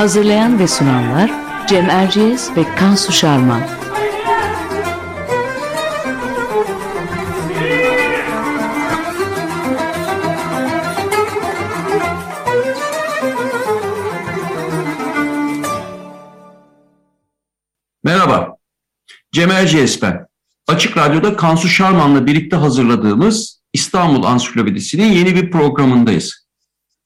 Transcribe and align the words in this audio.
Hazırlayan 0.00 0.58
ve 0.58 0.68
sunanlar 0.68 1.30
Cem 1.68 1.90
Erciyes 1.90 2.56
ve 2.56 2.74
Kansu 2.74 3.12
Şarman. 3.12 3.62
Merhaba, 18.04 18.56
Cem 19.32 19.50
Erciyes 19.50 20.02
ben. 20.02 20.26
Açık 20.68 20.96
Radyo'da 20.96 21.36
Kansu 21.36 21.68
Şarman'la 21.68 22.26
birlikte 22.26 22.56
hazırladığımız 22.56 23.60
İstanbul 23.72 24.24
Ansiklopedisi'nin 24.24 25.12
yeni 25.12 25.34
bir 25.34 25.50
programındayız. 25.50 26.46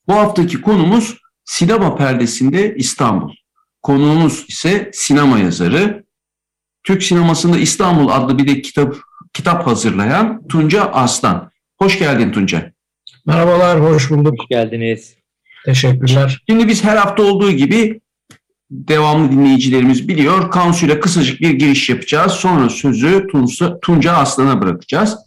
Bu 0.07 0.13
haftaki 0.13 0.61
konumuz 0.61 1.24
sinema 1.45 1.95
perdesinde 1.95 2.75
İstanbul. 2.75 3.33
Konuğumuz 3.81 4.45
ise 4.47 4.89
sinema 4.93 5.39
yazarı, 5.39 6.03
Türk 6.83 7.03
sinemasında 7.03 7.57
İstanbul 7.57 8.09
adlı 8.09 8.37
bir 8.37 8.47
de 8.47 8.61
kitap 8.61 8.95
kitap 9.33 9.67
hazırlayan 9.67 10.47
Tunca 10.47 10.85
Aslan. 10.85 11.51
Hoş 11.77 11.99
geldin 11.99 12.31
Tunca. 12.31 12.71
Merhabalar, 13.25 13.81
hoş 13.81 14.09
bulduk. 14.11 14.39
Hoş 14.39 14.47
geldiniz. 14.47 15.15
Teşekkürler. 15.65 16.43
Şimdi 16.49 16.67
biz 16.67 16.83
her 16.83 16.97
hafta 16.97 17.23
olduğu 17.23 17.51
gibi 17.51 18.01
devamlı 18.71 19.31
dinleyicilerimiz 19.31 20.07
biliyor. 20.07 20.51
Kansuyla 20.51 20.99
kısacık 20.99 21.41
bir 21.41 21.49
giriş 21.49 21.89
yapacağız. 21.89 22.31
Sonra 22.31 22.69
sözü 22.69 23.27
Tunca, 23.31 23.79
Tunca 23.79 24.13
Aslan'a 24.13 24.61
bırakacağız. 24.61 25.17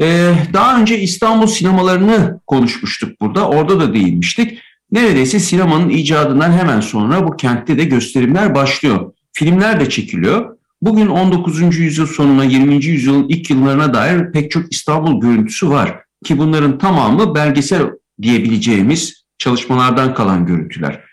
Ee, 0.00 0.34
daha 0.52 0.80
önce 0.80 0.98
İstanbul 0.98 1.46
sinemalarını 1.46 2.40
konuşmuştuk 2.46 3.20
burada. 3.20 3.48
Orada 3.48 3.80
da 3.80 3.94
değinmiştik. 3.94 4.58
Neredeyse 4.92 5.38
sinemanın 5.38 5.88
icadından 5.88 6.52
hemen 6.52 6.80
sonra 6.80 7.26
bu 7.26 7.36
kentte 7.36 7.78
de 7.78 7.84
gösterimler 7.84 8.54
başlıyor. 8.54 9.12
Filmler 9.32 9.80
de 9.80 9.88
çekiliyor. 9.88 10.56
Bugün 10.82 11.06
19. 11.06 11.78
yüzyıl 11.78 12.06
sonuna 12.06 12.44
20. 12.44 12.84
yüzyılın 12.84 13.28
ilk 13.28 13.50
yıllarına 13.50 13.94
dair 13.94 14.32
pek 14.32 14.50
çok 14.50 14.72
İstanbul 14.72 15.20
görüntüsü 15.20 15.70
var. 15.70 16.00
Ki 16.24 16.38
bunların 16.38 16.78
tamamı 16.78 17.34
belgesel 17.34 17.82
diyebileceğimiz 18.22 19.24
çalışmalardan 19.38 20.14
kalan 20.14 20.46
görüntüler. 20.46 21.04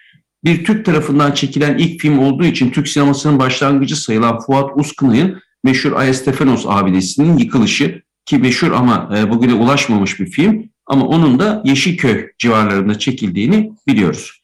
Bir 0.44 0.64
Türk 0.64 0.86
tarafından 0.86 1.32
çekilen 1.32 1.78
ilk 1.78 2.02
film 2.02 2.20
olduğu 2.20 2.46
için 2.46 2.72
Türk 2.72 2.88
sinemasının 2.88 3.40
başlangıcı 3.40 3.96
sayılan 3.96 4.40
Fuat 4.40 4.72
Uskınay'ın 4.76 5.42
meşhur 5.64 5.92
Ayestefanos 5.92 6.66
abidesinin 6.68 7.38
yıkılışı 7.38 8.02
ki 8.26 8.38
meşhur 8.38 8.72
ama 8.72 9.10
e, 9.18 9.30
bugüne 9.30 9.54
ulaşmamış 9.54 10.20
bir 10.20 10.32
film 10.32 10.71
ama 10.92 11.08
onun 11.08 11.40
da 11.40 11.62
Yeşilköy 11.66 12.28
civarlarında 12.38 13.00
çekildiğini 13.00 13.74
biliyoruz. 13.88 14.42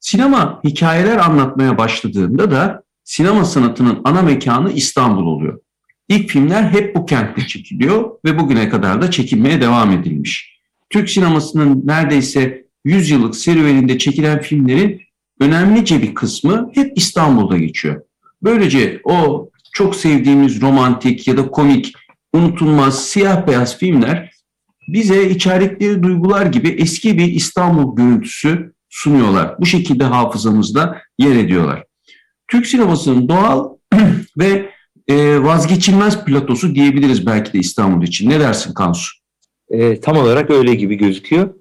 Sinema 0.00 0.60
hikayeler 0.64 1.16
anlatmaya 1.16 1.78
başladığında 1.78 2.50
da 2.50 2.82
sinema 3.04 3.44
sanatının 3.44 4.00
ana 4.04 4.22
mekanı 4.22 4.72
İstanbul 4.72 5.26
oluyor. 5.26 5.60
İlk 6.08 6.30
filmler 6.30 6.62
hep 6.62 6.96
bu 6.96 7.06
kentte 7.06 7.46
çekiliyor 7.46 8.10
ve 8.24 8.38
bugüne 8.38 8.68
kadar 8.68 9.02
da 9.02 9.10
çekilmeye 9.10 9.60
devam 9.60 9.90
edilmiş. 9.90 10.60
Türk 10.90 11.10
sinemasının 11.10 11.82
neredeyse 11.86 12.64
100 12.84 13.10
yıllık 13.10 13.36
serüveninde 13.36 13.98
çekilen 13.98 14.40
filmlerin 14.40 15.00
önemlice 15.40 16.02
bir 16.02 16.14
kısmı 16.14 16.70
hep 16.74 16.92
İstanbul'da 16.98 17.56
geçiyor. 17.56 18.02
Böylece 18.42 19.00
o 19.04 19.48
çok 19.72 19.96
sevdiğimiz 19.96 20.60
romantik 20.60 21.28
ya 21.28 21.36
da 21.36 21.50
komik, 21.50 21.92
unutulmaz 22.32 23.04
siyah 23.04 23.46
beyaz 23.46 23.78
filmler 23.78 24.39
bize 24.88 25.30
içerikleri 25.30 26.02
duygular 26.02 26.46
gibi 26.46 26.68
eski 26.68 27.18
bir 27.18 27.26
İstanbul 27.26 27.96
görüntüsü 27.96 28.72
sunuyorlar. 28.88 29.54
Bu 29.60 29.66
şekilde 29.66 30.04
hafızamızda 30.04 31.02
yer 31.18 31.36
ediyorlar. 31.36 31.84
Türk 32.48 32.66
sinemasının 32.66 33.28
doğal 33.28 33.76
ve 34.38 34.70
e, 35.08 35.42
vazgeçilmez 35.42 36.24
platosu 36.24 36.74
diyebiliriz 36.74 37.26
belki 37.26 37.52
de 37.52 37.58
İstanbul 37.58 38.06
için. 38.06 38.30
Ne 38.30 38.40
dersin 38.40 38.74
Kansu? 38.74 39.12
E, 39.70 40.00
tam 40.00 40.16
olarak 40.16 40.50
öyle 40.50 40.74
gibi 40.74 40.94
gözüküyor. 40.94 41.54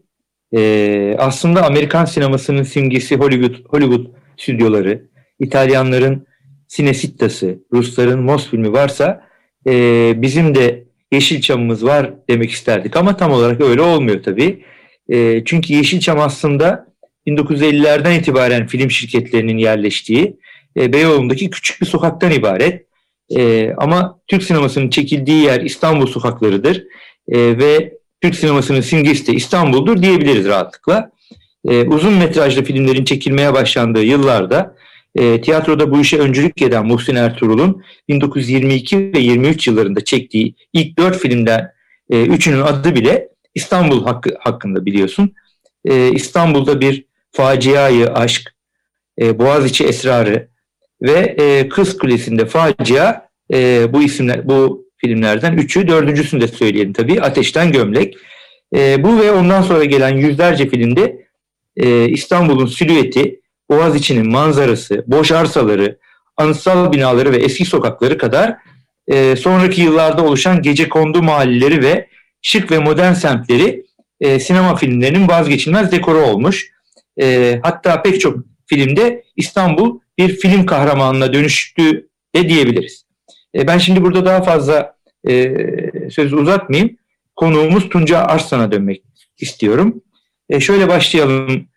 E, 0.56 1.16
aslında 1.19 1.66
Amerikan 1.66 2.06
sinemasının 2.06 2.63
simgesi 2.63 3.18
Hollywood, 3.18 3.66
Hollywood 3.69 4.06
stüdyoları, 4.38 5.09
İtalyanların 5.40 6.28
Cinecitta'sı, 6.68 7.59
Rusların 7.74 8.24
Mos 8.24 8.50
filmi 8.50 8.74
varsa 8.74 9.28
e, 9.68 10.13
bizim 10.22 10.56
de 10.56 10.89
Yeşilçam'ımız 11.12 11.86
var 11.86 12.14
demek 12.30 12.52
isterdik 12.52 12.96
ama 12.96 13.18
tam 13.18 13.31
olarak 13.31 13.62
öyle 13.62 13.81
olmuyor 13.81 14.24
tabii. 14.24 14.64
E, 15.09 15.44
çünkü 15.46 15.74
Yeşilçam 15.74 16.20
aslında 16.20 16.88
1950'lerden 17.28 18.20
itibaren 18.20 18.68
film 18.68 18.92
şirketlerinin 18.92 19.58
yerleştiği 19.58 20.38
e, 20.78 20.94
Beyoğlu'ndaki 20.94 21.50
küçük 21.50 21.81
bir 21.81 21.86
sokaktan 21.86 22.31
ibaret. 22.31 22.86
E, 23.38 23.74
ama 23.78 24.20
Türk 24.28 24.44
sinemasının 24.44 24.90
çekildiği 24.90 25.44
yer 25.44 25.62
İstanbul 25.62 26.08
sokaklarıdır 26.08 26.84
e, 27.28 27.58
ve 27.58 27.94
Türk 28.22 28.36
sinemasının 28.36 28.81
simgesi 28.81 29.28
de 29.28 29.34
İstanbul'dur 29.34 30.02
diyebiliriz 30.02 30.46
rahatlıkla. 30.46 31.12
E, 31.68 31.84
uzun 31.84 32.14
metrajlı 32.14 32.64
filmlerin 32.64 33.06
çekilmeye 33.06 33.53
başlandığı 33.53 34.03
yıllarda 34.03 34.76
e, 35.19 35.41
tiyatroda 35.41 35.91
bu 35.91 36.02
işe 36.02 36.18
öncülük 36.18 36.62
eden 36.62 36.85
Muhsin 36.85 37.16
Ertuğrul'un 37.16 37.84
1922 38.07 39.13
ve 39.13 39.19
23 39.19 39.68
yıllarında 39.68 40.03
çektiği 40.03 40.56
ilk 40.74 40.97
dört 40.97 41.18
filmden 41.18 41.72
e, 42.09 42.22
üçünün 42.22 42.62
adı 42.62 42.96
bile 42.96 43.29
İstanbul 43.56 44.06
hakkı, 44.06 44.29
hakkında 44.40 44.85
biliyorsun. 44.85 45.34
E, 45.85 46.12
İstanbul'da 46.12 46.81
bir 46.81 47.06
faciayı 47.31 48.08
aşk, 48.08 48.56
e, 49.22 49.40
Boğaziçi 49.40 49.85
esrarı 49.85 50.47
ve 51.02 51.35
e, 51.40 51.69
Kız 51.69 51.97
Kulesi'nde 51.97 52.46
facia 52.46 53.29
e, 53.53 53.88
bu 53.94 54.03
isimler 54.03 54.47
bu 54.50 54.90
filmlerden 54.97 55.58
üçü, 55.58 55.88
dördüncüsünü 55.88 56.41
de 56.41 56.47
söyleyelim 56.47 56.94
tabii. 56.94 57.22
Ateşten 57.22 57.72
Gömlek. 57.72 58.18
E, 58.75 59.03
bu 59.03 59.19
ve 59.22 59.31
ondan 59.31 59.62
sonra 59.62 59.85
gelen 59.85 60.18
yüzlerce 60.18 60.69
filmde 60.69 61.25
e, 61.78 62.09
İstanbul'un 62.09 62.66
silüeti, 62.66 63.40
Boğaziçi'nin 63.69 64.31
manzarası, 64.31 65.03
boş 65.07 65.31
arsaları, 65.31 65.97
anıtsal 66.38 66.91
binaları 66.91 67.31
ve 67.31 67.38
eski 67.38 67.66
sokakları 67.66 68.18
kadar 68.18 68.57
e, 69.07 69.35
sonraki 69.35 69.81
yıllarda 69.81 70.24
oluşan 70.24 70.62
gece 70.62 70.90
kondu 70.90 71.24
mahalleleri 71.24 71.84
ve 71.84 72.08
şık 72.41 72.72
ve 72.72 72.79
modern 72.79 73.13
semtleri 73.13 73.85
e, 74.22 74.40
sinema 74.40 74.75
filmlerinin 74.75 75.28
vazgeçilmez 75.28 75.91
dekoru 75.91 76.18
olmuş. 76.18 76.72
E, 77.22 77.59
hatta 77.63 78.02
pek 78.02 78.22
çok 78.22 78.38
filmde 78.68 79.24
İstanbul 79.35 80.00
bir 80.18 80.29
film 80.29 80.66
kahramanına 80.66 81.34
dönüştü 81.34 82.08
de 82.35 82.50
diyebiliriz. 82.50 83.06
E, 83.56 83.68
ben 83.68 83.78
şimdi 83.78 84.02
burada 84.02 84.25
daha 84.25 84.41
fazla 84.41 84.96
e, 85.29 85.56
sözü 86.09 86.35
uzatmayayım. 86.35 86.97
Konuğumuz 87.35 87.90
Tunca 87.90 88.19
Arslan'a 88.19 88.72
dönmek 88.72 89.03
istiyorum. 89.40 90.02
E, 90.49 90.59
şöyle 90.59 90.88
başlayalım 90.88 91.67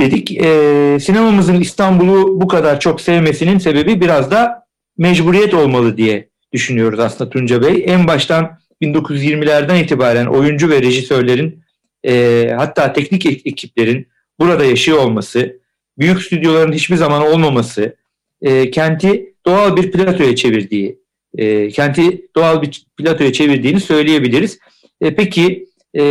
dedik. 0.00 0.42
E, 0.42 0.98
sinemamızın 1.00 1.60
İstanbul'u 1.60 2.40
bu 2.40 2.48
kadar 2.48 2.80
çok 2.80 3.00
sevmesinin 3.00 3.58
sebebi 3.58 4.00
biraz 4.00 4.30
da 4.30 4.66
mecburiyet 4.98 5.54
olmalı 5.54 5.96
diye 5.96 6.28
düşünüyoruz 6.52 7.00
aslında 7.00 7.30
Tunca 7.30 7.62
Bey. 7.62 7.84
En 7.86 8.06
baştan 8.06 8.58
1920'lerden 8.82 9.76
itibaren 9.84 10.26
oyuncu 10.26 10.70
ve 10.70 10.82
rejisörlerin 10.82 11.62
e, 12.04 12.46
hatta 12.56 12.92
teknik 12.92 13.26
ekiplerin 13.26 14.08
burada 14.38 14.64
yaşıyor 14.64 14.98
olması, 14.98 15.60
büyük 15.98 16.22
stüdyoların 16.22 16.72
hiçbir 16.72 16.96
zaman 16.96 17.22
olmaması, 17.22 17.96
e, 18.42 18.70
kenti 18.70 19.34
doğal 19.46 19.76
bir 19.76 19.90
platoya 19.90 20.36
çevirdiği, 20.36 20.98
e, 21.38 21.68
kenti 21.68 22.26
doğal 22.36 22.62
bir 22.62 22.86
platoya 22.96 23.32
çevirdiğini 23.32 23.80
söyleyebiliriz. 23.80 24.58
E, 25.00 25.14
peki 25.14 25.66
e, 25.96 26.02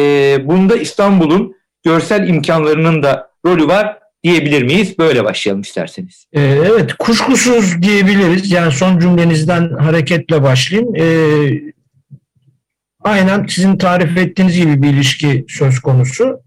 bunda 0.45 0.75
İstanbul'un 0.75 1.56
görsel 1.83 2.27
imkanlarının 2.27 3.03
da 3.03 3.28
rolü 3.45 3.68
var 3.68 4.00
diyebilir 4.24 4.63
miyiz? 4.63 4.97
Böyle 5.00 5.24
başlayalım 5.24 5.62
isterseniz. 5.62 6.25
Ee, 6.33 6.41
evet, 6.41 6.94
kuşkusuz 6.94 7.81
diyebiliriz. 7.81 8.51
Yani 8.51 8.71
son 8.71 9.00
cümlenizden 9.00 9.69
hareketle 9.69 10.44
başlayayım. 10.44 10.95
Ee, 10.95 11.62
aynen 13.03 13.45
sizin 13.45 13.77
tarif 13.77 14.18
ettiğiniz 14.18 14.57
gibi 14.57 14.83
bir 14.83 14.89
ilişki 14.89 15.45
söz 15.50 15.80
konusu. 15.80 16.39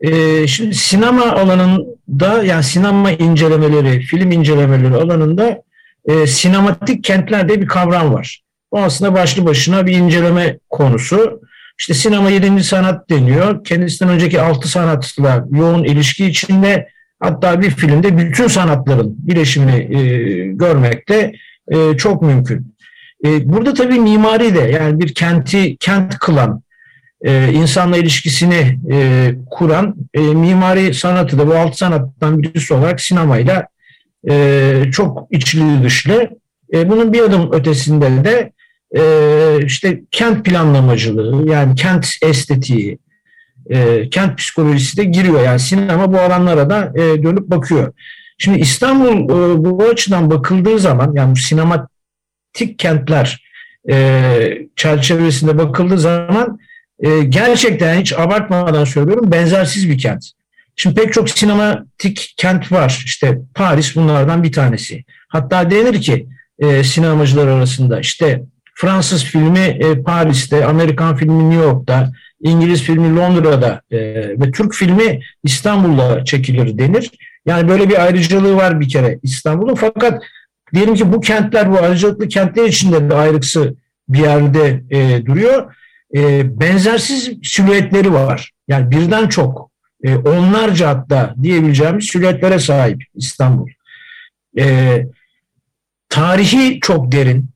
Ee, 0.00 0.46
şimdi 0.46 0.74
sinema 0.74 1.24
alanında 1.24 2.42
yani 2.44 2.64
sinema 2.64 3.10
incelemeleri, 3.10 4.00
film 4.00 4.30
incelemeleri 4.30 4.94
alanında 4.94 5.62
e, 6.04 6.26
sinematik 6.26 7.04
kentler 7.04 7.48
diye 7.48 7.60
bir 7.60 7.66
kavram 7.66 8.14
var. 8.14 8.42
O 8.70 8.78
aslında 8.78 9.14
başlı 9.14 9.46
başına 9.46 9.86
bir 9.86 9.92
inceleme 9.92 10.58
konusu. 10.70 11.40
İşte 11.80 11.94
sinema 11.94 12.30
yedinci 12.30 12.64
sanat 12.64 13.10
deniyor. 13.10 13.64
Kendisinden 13.64 14.14
önceki 14.14 14.40
altı 14.40 14.68
sanatla 14.68 15.44
yoğun 15.50 15.84
ilişki 15.84 16.26
içinde 16.26 16.88
hatta 17.20 17.60
bir 17.60 17.70
filmde 17.70 18.18
bütün 18.18 18.46
sanatların 18.46 19.14
bileşimini 19.18 19.96
e, 19.98 20.02
görmek 20.46 21.08
de 21.08 21.32
e, 21.68 21.96
çok 21.96 22.22
mümkün. 22.22 22.74
E, 23.24 23.52
burada 23.52 23.74
tabii 23.74 24.00
mimari 24.00 24.54
de 24.54 24.60
yani 24.60 25.00
bir 25.00 25.14
kenti 25.14 25.76
kent 25.76 26.18
kılan, 26.18 26.62
e, 27.22 27.52
insanla 27.52 27.96
ilişkisini 27.96 28.78
e, 28.90 29.30
kuran 29.50 29.94
e, 30.14 30.20
mimari 30.20 30.94
sanatı 30.94 31.38
da 31.38 31.46
bu 31.46 31.54
altı 31.54 31.78
sanattan 31.78 32.42
birisi 32.42 32.74
olarak 32.74 33.00
sinemayla 33.00 33.66
e, 34.30 34.84
çok 34.92 35.26
içli 35.30 35.82
dışlı. 35.84 36.30
E, 36.74 36.88
bunun 36.88 37.12
bir 37.12 37.20
adım 37.20 37.52
ötesinde 37.52 38.24
de 38.24 38.52
e, 38.96 39.02
işte 39.66 40.02
kent 40.10 40.44
planlamacılığı 40.44 41.50
yani 41.50 41.74
kent 41.74 42.08
estetiği, 42.22 42.98
e, 43.70 44.10
kent 44.10 44.38
psikolojisi 44.38 44.96
de 44.96 45.04
giriyor. 45.04 45.42
Yani 45.42 45.60
sinema 45.60 46.12
bu 46.12 46.18
alanlara 46.18 46.70
da 46.70 46.92
e, 46.94 47.22
dönüp 47.22 47.50
bakıyor. 47.50 47.92
Şimdi 48.38 48.58
İstanbul 48.58 49.24
e, 49.24 49.64
bu 49.64 49.84
açıdan 49.84 50.30
bakıldığı 50.30 50.78
zaman 50.78 51.12
yani 51.14 51.36
sinematik 51.36 52.78
kentler 52.78 53.50
çerçevesinde 54.76 55.58
bakıldığı 55.58 55.98
zaman 55.98 56.58
gerçekten 57.28 58.00
hiç 58.00 58.12
abartmadan 58.12 58.84
söylüyorum 58.84 59.32
benzersiz 59.32 59.88
bir 59.88 59.98
kent. 59.98 60.24
Şimdi 60.76 61.00
pek 61.00 61.12
çok 61.12 61.30
sinematik 61.30 62.34
kent 62.36 62.72
var. 62.72 63.02
İşte 63.04 63.38
Paris 63.54 63.96
bunlardan 63.96 64.42
bir 64.42 64.52
tanesi. 64.52 65.04
Hatta 65.28 65.70
denir 65.70 66.00
ki 66.00 66.26
e, 66.58 66.84
sinemacılar 66.84 67.46
arasında 67.46 68.00
işte 68.00 68.42
Fransız 68.80 69.24
filmi 69.24 69.58
e, 69.58 70.02
Paris'te, 70.02 70.64
Amerikan 70.64 71.16
filmi 71.16 71.50
New 71.50 71.64
York'ta, 71.64 72.12
İngiliz 72.40 72.82
filmi 72.82 73.16
Londra'da 73.16 73.82
e, 73.90 73.98
ve 74.40 74.50
Türk 74.50 74.74
filmi 74.74 75.20
İstanbul'da 75.44 76.24
çekilir 76.24 76.78
denir. 76.78 77.10
Yani 77.46 77.68
böyle 77.68 77.88
bir 77.88 78.04
ayrıcalığı 78.04 78.56
var 78.56 78.80
bir 78.80 78.88
kere 78.88 79.18
İstanbul'un. 79.22 79.74
Fakat 79.74 80.22
diyelim 80.74 80.94
ki 80.94 81.12
bu 81.12 81.20
kentler, 81.20 81.72
bu 81.72 81.78
ayrıcalıklı 81.78 82.28
kentler 82.28 82.64
içinde 82.64 83.10
de 83.10 83.14
ayrıksı 83.14 83.74
bir 84.08 84.18
yerde 84.18 84.82
e, 84.90 85.26
duruyor. 85.26 85.74
E, 86.16 86.60
benzersiz 86.60 87.30
silüetleri 87.42 88.12
var. 88.12 88.50
Yani 88.68 88.90
birden 88.90 89.28
çok, 89.28 89.70
e, 90.04 90.16
onlarca 90.16 90.88
hatta 90.88 91.34
diyebileceğimiz 91.42 92.04
silüetlere 92.04 92.58
sahip 92.58 93.04
İstanbul. 93.14 93.68
E, 94.58 95.06
tarihi 96.08 96.80
çok 96.80 97.12
derin. 97.12 97.50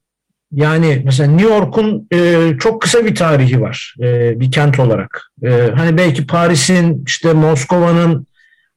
Yani 0.54 1.02
mesela 1.04 1.30
New 1.30 1.54
York'un 1.54 2.08
e, 2.12 2.50
çok 2.60 2.82
kısa 2.82 3.04
bir 3.04 3.14
tarihi 3.14 3.60
var 3.60 3.94
e, 4.00 4.40
bir 4.40 4.50
kent 4.52 4.80
olarak. 4.80 5.30
E, 5.42 5.70
hani 5.76 5.96
belki 5.96 6.26
Paris'in, 6.26 7.04
işte 7.06 7.32
Moskova'nın, 7.32 8.26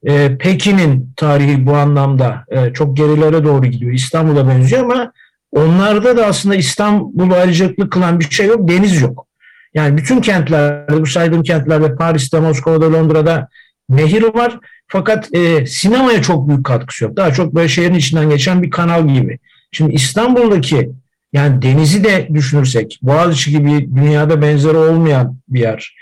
e, 0.06 0.38
Pekin'in 0.38 1.12
tarihi 1.16 1.66
bu 1.66 1.76
anlamda 1.76 2.44
e, 2.48 2.72
çok 2.72 2.96
gerilere 2.96 3.44
doğru 3.44 3.66
gidiyor. 3.66 3.92
İstanbul'a 3.92 4.48
benziyor 4.48 4.82
ama 4.82 5.12
onlarda 5.52 6.16
da 6.16 6.26
aslında 6.26 6.54
İstanbul'u 6.54 7.34
ayrıcalıklı 7.34 7.90
kılan 7.90 8.20
bir 8.20 8.30
şey 8.30 8.46
yok, 8.46 8.68
deniz 8.68 9.00
yok. 9.00 9.26
Yani 9.74 9.96
bütün 9.96 10.20
kentlerde, 10.20 11.00
bu 11.00 11.06
saydığım 11.06 11.42
kentlerde 11.42 11.96
Paris'te, 11.96 12.40
Moskova'da, 12.40 12.92
Londra'da 12.92 13.48
nehir 13.88 14.22
var. 14.22 14.58
Fakat 14.88 15.34
e, 15.34 15.66
sinemaya 15.66 16.22
çok 16.22 16.48
büyük 16.48 16.66
katkısı 16.66 17.04
yok. 17.04 17.16
Daha 17.16 17.32
çok 17.32 17.54
böyle 17.54 17.68
şehrin 17.68 17.94
içinden 17.94 18.30
geçen 18.30 18.62
bir 18.62 18.70
kanal 18.70 19.08
gibi. 19.08 19.38
Şimdi 19.72 19.92
İstanbul'daki 19.92 20.90
yani 21.32 21.62
denizi 21.62 22.04
de 22.04 22.28
düşünürsek, 22.34 22.98
Boğaziçi 23.02 23.50
gibi 23.50 23.88
dünyada 23.96 24.42
benzeri 24.42 24.76
olmayan 24.76 25.36
bir 25.48 25.60
yer. 25.60 25.96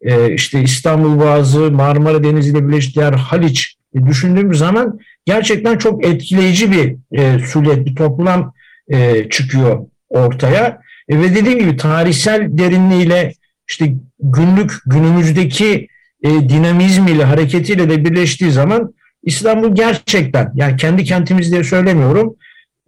E, 0.00 0.34
işte 0.34 0.62
İstanbul 0.62 1.20
Boğazı, 1.20 1.70
Marmara 1.70 2.24
Denizi 2.24 2.50
ile 2.50 2.68
birleştiği 2.68 3.00
yer 3.00 3.12
Haliç 3.12 3.76
düşündüğümüz 4.06 4.58
zaman 4.58 5.00
gerçekten 5.26 5.78
çok 5.78 6.04
etkileyici 6.06 6.72
bir 6.72 6.96
e, 7.18 7.38
sület, 7.38 7.86
bir 7.86 7.96
toplam 7.96 8.52
e, 8.88 9.28
çıkıyor 9.28 9.86
ortaya. 10.08 10.80
E, 11.08 11.20
ve 11.20 11.34
dediğim 11.34 11.58
gibi 11.58 11.76
tarihsel 11.76 12.58
derinliğiyle 12.58 13.32
işte 13.68 13.94
günlük 14.20 14.72
günümüzdeki 14.86 15.88
e, 16.22 16.28
dinamizmiyle, 16.28 17.24
hareketiyle 17.24 17.90
de 17.90 18.04
birleştiği 18.04 18.50
zaman 18.50 18.94
İstanbul 19.22 19.74
gerçekten 19.74 20.52
yani 20.54 20.76
kendi 20.76 21.04
kentimiz 21.04 21.52
diye 21.52 21.64
söylemiyorum 21.64 22.36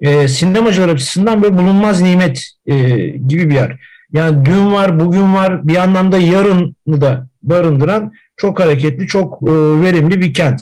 e, 0.00 0.28
sinemacılar 0.28 0.88
açısından 0.88 1.42
böyle 1.42 1.58
bulunmaz 1.58 2.00
nimet 2.00 2.44
e, 2.66 2.76
gibi 3.06 3.50
bir 3.50 3.54
yer. 3.54 3.76
Yani 4.12 4.44
dün 4.44 4.72
var, 4.72 5.00
bugün 5.00 5.34
var, 5.34 5.68
bir 5.68 5.76
anlamda 5.76 6.18
yarını 6.18 6.74
da 7.00 7.28
barındıran 7.42 8.12
çok 8.36 8.60
hareketli, 8.60 9.06
çok 9.06 9.42
e, 9.42 9.52
verimli 9.82 10.20
bir 10.20 10.34
kent. 10.34 10.60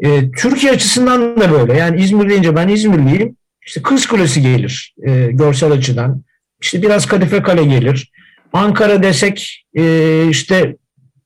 E, 0.00 0.30
Türkiye 0.30 0.72
açısından 0.72 1.40
da 1.40 1.52
böyle. 1.52 1.78
Yani 1.78 2.00
İzmir 2.00 2.28
deyince 2.28 2.56
ben 2.56 2.68
İzmirliyim. 2.68 3.36
İşte 3.66 3.82
Kız 3.82 4.06
Kulesi 4.06 4.42
gelir 4.42 4.94
e, 5.02 5.26
görsel 5.30 5.72
açıdan. 5.72 6.22
İşte 6.62 6.82
biraz 6.82 7.06
Kadife 7.06 7.42
Kale 7.42 7.64
gelir. 7.64 8.10
Ankara 8.52 9.02
desek 9.02 9.66
e, 9.74 10.26
işte 10.30 10.76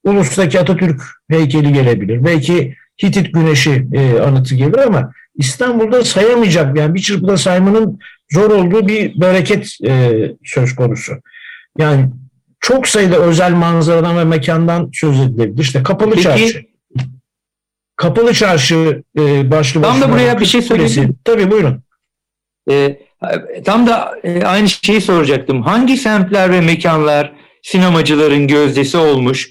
Ulus'taki 0.05 0.61
Atatürk 0.61 1.03
heykeli 1.31 1.73
gelebilir. 1.73 2.25
Belki 2.25 2.75
Hitit 3.03 3.35
Güneşi 3.35 3.87
e, 3.93 4.21
anıtı 4.21 4.55
gelir 4.55 4.79
ama 4.79 5.13
İstanbul'da 5.35 6.05
sayamayacak 6.05 6.77
yani 6.77 6.95
bir 6.95 7.01
çırpıda 7.03 7.37
saymanın 7.37 8.01
zor 8.33 8.51
olduğu 8.51 8.89
bir 8.89 9.21
bereket 9.21 9.77
e, 9.87 10.13
söz 10.45 10.75
konusu. 10.75 11.13
Yani 11.79 12.11
çok 12.61 12.89
sayıda 12.89 13.17
özel 13.17 13.53
manzaradan 13.53 14.19
ve 14.19 14.25
mekandan 14.25 14.91
söz 14.93 15.21
edilebilir. 15.21 15.63
İşte 15.63 15.83
Kapalı 15.83 16.11
Peki, 16.11 16.23
Çarşı. 16.23 16.65
Kapalı 17.97 18.35
Çarşı 18.35 19.03
e, 19.19 19.51
başlı 19.51 19.83
Tam 19.83 20.01
da 20.01 20.13
buraya 20.13 20.41
bir 20.41 20.47
şey 20.47 20.63
söyleyeyim. 20.63 21.17
Tabii 21.25 21.51
buyurun. 21.51 21.83
E, 22.71 22.99
tam 23.65 23.87
da 23.87 24.15
e, 24.25 24.43
aynı 24.43 24.69
şeyi 24.69 25.01
soracaktım. 25.01 25.63
Hangi 25.63 25.97
semtler 25.97 26.53
ve 26.53 26.61
mekanlar 26.61 27.33
sinemacıların 27.63 28.47
gözdesi 28.47 28.97
olmuş? 28.97 29.51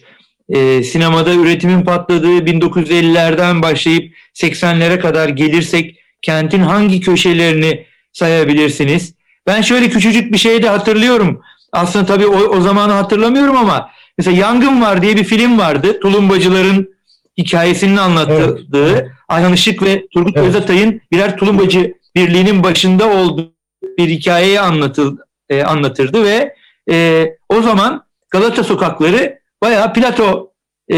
E, 0.50 0.84
sinemada 0.84 1.34
üretimin 1.34 1.82
patladığı 1.82 2.38
1950'lerden 2.38 3.62
başlayıp 3.62 4.14
80'lere 4.34 5.00
kadar 5.00 5.30
gelirsek 5.30 6.00
kentin 6.22 6.60
hangi 6.60 7.02
köşelerini 7.02 7.86
sayabilirsiniz? 8.14 9.14
Ben 9.48 9.62
şöyle 9.62 9.90
küçücük 9.90 10.34
bir 10.34 10.38
şey 10.38 10.64
de 10.64 10.70
hatırlıyorum. 10.70 11.42
Aslında 11.72 12.06
tabii 12.06 12.28
o, 12.28 12.58
o 12.58 12.62
zamanı 12.62 12.92
hatırlamıyorum 12.92 13.58
ama 13.58 13.90
mesela 14.18 14.38
Yangın 14.38 14.82
Var 14.82 15.02
diye 15.02 15.16
bir 15.16 15.24
film 15.24 15.60
vardı. 15.60 16.00
Tulumbacıların 16.00 16.94
hikayesinin 17.38 17.98
anlattığı 17.98 18.64
evet. 18.74 19.08
Ayhan 19.28 19.54
Işık 19.54 19.84
ve 19.84 20.08
Turgut 20.14 20.38
evet. 20.38 20.48
Özatay'ın 20.48 21.02
birer 21.12 21.38
tulumbacı 21.38 21.94
birliğinin 22.16 22.64
başında 22.64 23.10
olduğu 23.10 23.54
bir 23.98 24.10
hikayeyi 24.10 24.60
anlatıl, 24.60 25.18
e, 25.50 25.64
anlatırdı 25.64 26.24
ve 26.24 26.56
e, 26.92 27.28
o 27.50 27.62
zaman 27.62 28.04
Galata 28.30 28.64
sokakları 28.64 29.40
bayağı 29.64 29.94
Plato 29.94 30.53
e, 30.92 30.98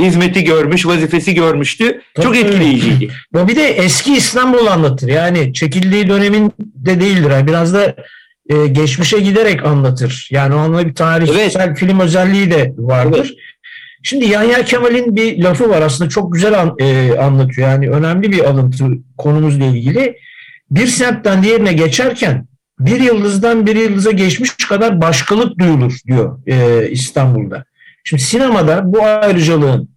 hizmeti 0.00 0.44
görmüş, 0.44 0.86
vazifesi 0.86 1.34
görmüştü. 1.34 2.00
Tabii, 2.14 2.24
Çok 2.24 2.36
etkileyiciydi. 2.36 3.12
Bu 3.32 3.48
bir 3.48 3.56
de 3.56 3.68
eski 3.68 4.16
İstanbul 4.16 4.66
anlatır. 4.66 5.08
Yani 5.08 5.54
çekildiği 5.54 6.08
dönemin 6.08 6.52
de 6.60 7.00
değildir. 7.00 7.30
Yani 7.30 7.46
biraz 7.46 7.74
da 7.74 7.96
e, 8.50 8.66
geçmişe 8.66 9.18
giderek 9.18 9.64
anlatır. 9.64 10.28
Yani 10.32 10.54
o 10.54 10.58
anlamda 10.58 10.88
bir 10.88 10.94
tarihsel 10.94 11.66
evet. 11.68 11.78
film 11.78 12.00
özelliği 12.00 12.50
de 12.50 12.74
vardır. 12.76 13.26
Evet. 13.30 13.38
Şimdi 14.02 14.24
Yahya 14.24 14.64
Kemal'in 14.64 15.16
bir 15.16 15.42
lafı 15.42 15.70
var 15.70 15.82
aslında 15.82 16.10
çok 16.10 16.32
güzel 16.32 16.60
an, 16.60 16.74
e, 16.78 17.18
anlatıyor. 17.18 17.68
Yani 17.68 17.90
önemli 17.90 18.32
bir 18.32 18.44
alıntı 18.44 18.84
konumuzla 19.18 19.64
ilgili. 19.64 20.16
Bir 20.70 20.86
semtten 20.86 21.42
diğerine 21.42 21.72
geçerken 21.72 22.46
bir 22.80 23.00
yıldızdan 23.00 23.66
bir 23.66 23.76
yıldıza 23.76 24.10
geçmiş 24.10 24.50
kadar 24.68 25.00
başkalık 25.00 25.58
duyulur 25.58 25.98
diyor 26.06 26.38
e, 26.46 26.88
İstanbul'da. 26.90 27.64
Şimdi 28.04 28.22
sinemada 28.22 28.82
bu 28.84 29.02
ayrıcalığın 29.02 29.88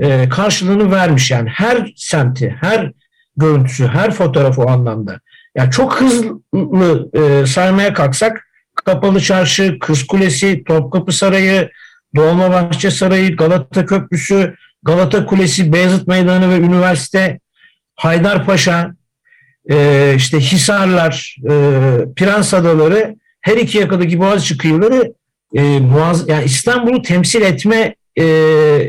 e, 0.00 0.28
karşılığını 0.28 0.90
vermiş 0.90 1.30
yani 1.30 1.48
her 1.48 1.92
semti, 1.96 2.56
her 2.60 2.92
görüntüsü, 3.36 3.86
her 3.86 4.10
fotoğrafı 4.10 4.62
o 4.62 4.70
anlamda. 4.70 5.20
Yani 5.56 5.70
çok 5.70 6.00
hızlı 6.00 7.10
e, 7.14 7.46
saymaya 7.46 7.94
kalksak 7.94 8.48
Kapalı 8.84 9.20
Çarşı, 9.20 9.78
Kız 9.78 10.06
Kulesi, 10.06 10.64
Topkapı 10.64 11.12
Sarayı, 11.12 11.70
Dolmabahçe 12.16 12.90
Sarayı, 12.90 13.36
Galata 13.36 13.86
Köprüsü, 13.86 14.54
Galata 14.82 15.26
Kulesi, 15.26 15.72
Beyazıt 15.72 16.06
Meydanı 16.06 16.50
ve 16.50 16.56
Üniversite, 16.56 17.40
Haydarpaşa, 17.96 18.94
e, 19.70 20.14
işte 20.16 20.40
Hisarlar, 20.40 21.36
e, 21.44 21.50
Prens 22.16 22.54
Adaları, 22.54 23.16
her 23.40 23.56
iki 23.56 23.78
yakadaki 23.78 24.18
Boğaziçi 24.18 24.58
kıyıları 24.58 25.12
e, 25.54 25.80
muaz 25.80 26.28
yani 26.28 26.44
İstanbul'u 26.44 27.02
temsil 27.02 27.42
etme 27.42 27.94
e, 28.16 28.24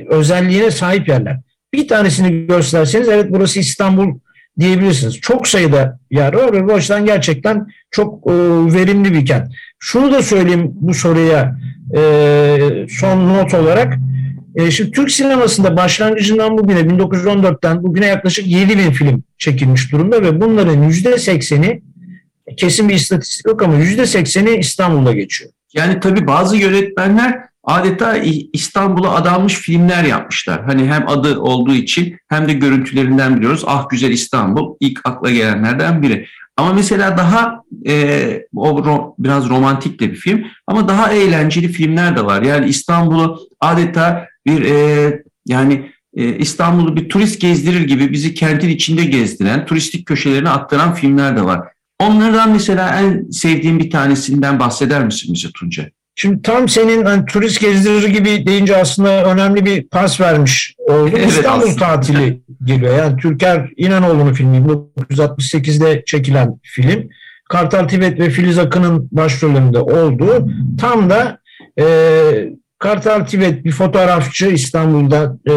özelliğine 0.09 0.71
sahip 0.71 1.07
yerler. 1.07 1.39
Bir 1.73 1.87
tanesini 1.87 2.47
gösterseniz 2.47 3.09
evet 3.09 3.25
burası 3.29 3.59
İstanbul 3.59 4.19
diyebilirsiniz. 4.59 5.19
Çok 5.19 5.47
sayıda 5.47 5.99
yer 6.11 6.33
var 6.33 6.53
ve 6.53 6.67
bu 6.67 6.73
açıdan 6.73 7.05
gerçekten 7.05 7.67
çok 7.91 8.27
e, 8.27 8.33
verimli 8.73 9.13
bir 9.13 9.25
kent. 9.25 9.51
Şunu 9.79 10.11
da 10.11 10.23
söyleyeyim 10.23 10.71
bu 10.73 10.93
soruya 10.93 11.59
e, 11.97 12.57
son 12.89 13.29
not 13.29 13.53
olarak. 13.53 13.97
E, 14.55 14.71
şimdi 14.71 14.91
Türk 14.91 15.11
sinemasında 15.11 15.77
başlangıcından 15.77 16.57
bugüne 16.57 16.79
1914'ten 16.79 17.83
bugüne 17.83 18.05
yaklaşık 18.05 18.47
7 18.47 18.77
bin 18.77 18.91
film 18.91 19.23
çekilmiş 19.37 19.91
durumda 19.91 20.21
ve 20.21 20.41
bunların 20.41 20.89
%80'i 20.89 21.81
kesin 22.57 22.89
bir 22.89 22.93
istatistik 22.93 23.47
yok 23.47 23.63
ama 23.63 23.75
%80'i 23.75 24.59
İstanbul'da 24.59 25.13
geçiyor. 25.13 25.51
Yani 25.73 25.99
tabii 25.99 26.27
bazı 26.27 26.57
yönetmenler 26.57 27.39
adeta 27.63 28.17
İstanbul'a 28.53 29.15
adanmış 29.15 29.53
filmler 29.53 30.03
yapmışlar. 30.03 30.65
Hani 30.65 30.87
hem 30.87 31.07
adı 31.07 31.39
olduğu 31.39 31.73
için 31.73 32.17
hem 32.29 32.47
de 32.47 32.53
görüntülerinden 32.53 33.37
biliyoruz. 33.37 33.63
Ah 33.67 33.89
Güzel 33.89 34.11
İstanbul 34.11 34.75
ilk 34.79 34.99
akla 35.03 35.31
gelenlerden 35.31 36.01
biri. 36.01 36.27
Ama 36.57 36.73
mesela 36.73 37.17
daha 37.17 37.63
e, 37.87 38.45
o 38.55 38.85
ro, 38.85 39.15
biraz 39.19 39.49
romantik 39.49 39.99
de 39.99 40.11
bir 40.11 40.15
film 40.15 40.45
ama 40.67 40.87
daha 40.87 41.11
eğlenceli 41.11 41.67
filmler 41.67 42.17
de 42.17 42.25
var. 42.25 42.41
Yani 42.41 42.67
İstanbul'u 42.69 43.39
adeta 43.59 44.27
bir 44.45 44.61
e, 44.61 45.23
yani 45.45 45.91
e, 46.15 46.37
İstanbul'u 46.37 46.95
bir 46.95 47.09
turist 47.09 47.41
gezdirir 47.41 47.81
gibi 47.81 48.11
bizi 48.11 48.33
kentin 48.33 48.69
içinde 48.69 49.05
gezdiren, 49.05 49.65
turistik 49.65 50.05
köşelerine 50.05 50.49
aktaran 50.49 50.93
filmler 50.93 51.37
de 51.37 51.43
var. 51.45 51.72
Onlardan 51.99 52.51
mesela 52.51 52.99
en 52.99 53.29
sevdiğim 53.31 53.79
bir 53.79 53.91
tanesinden 53.91 54.59
bahseder 54.59 55.05
misin 55.05 55.33
bize 55.33 55.47
Tunca? 55.51 55.89
Şimdi 56.15 56.41
tam 56.41 56.69
senin 56.69 57.05
hani, 57.05 57.25
turist 57.25 57.59
gezdirir 57.59 58.07
gibi 58.07 58.47
deyince 58.47 58.77
aslında 58.77 59.25
önemli 59.25 59.65
bir 59.65 59.87
pas 59.87 60.21
vermiş 60.21 60.75
oldum. 60.87 61.13
Evet, 61.15 61.29
İstanbul 61.29 61.67
aslında. 61.67 61.85
tatili 61.85 62.41
geliyor. 62.63 62.97
Yani 62.97 63.17
Türker 63.17 63.69
İnanoğlu'nun 63.77 64.33
filmi 64.33 64.57
1968'de 65.11 66.03
çekilen 66.05 66.59
film. 66.61 67.09
Kartal 67.49 67.87
Tibet 67.87 68.19
ve 68.19 68.29
Filiz 68.29 68.57
Akın'ın 68.57 69.09
başrolünde 69.11 69.79
olduğu 69.79 70.47
tam 70.79 71.09
da 71.09 71.39
e, 71.79 71.85
Kartal 72.79 73.25
Tibet 73.25 73.65
bir 73.65 73.71
fotoğrafçı 73.71 74.47
İstanbul'da 74.47 75.37
e, 75.49 75.53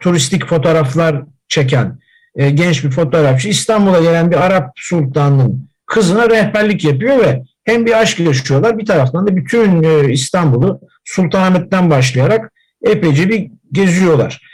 turistik 0.00 0.46
fotoğraflar 0.46 1.22
çeken 1.48 1.98
e, 2.38 2.50
genç 2.50 2.84
bir 2.84 2.90
fotoğrafçı 2.90 3.48
İstanbul'a 3.48 4.00
gelen 4.00 4.30
bir 4.30 4.36
Arap 4.46 4.72
sultanının 4.76 5.68
kızına 5.86 6.30
rehberlik 6.30 6.84
yapıyor 6.84 7.18
ve 7.18 7.42
hem 7.64 7.86
bir 7.86 8.00
aşk 8.00 8.20
yaşıyorlar 8.20 8.78
bir 8.78 8.86
taraftan 8.86 9.26
da 9.26 9.36
bütün 9.36 9.82
e, 9.82 10.12
İstanbul'u 10.12 10.80
Sultanahmet'ten 11.04 11.90
başlayarak 11.90 12.52
epeyce 12.82 13.28
bir 13.28 13.50
geziyorlar. 13.72 14.48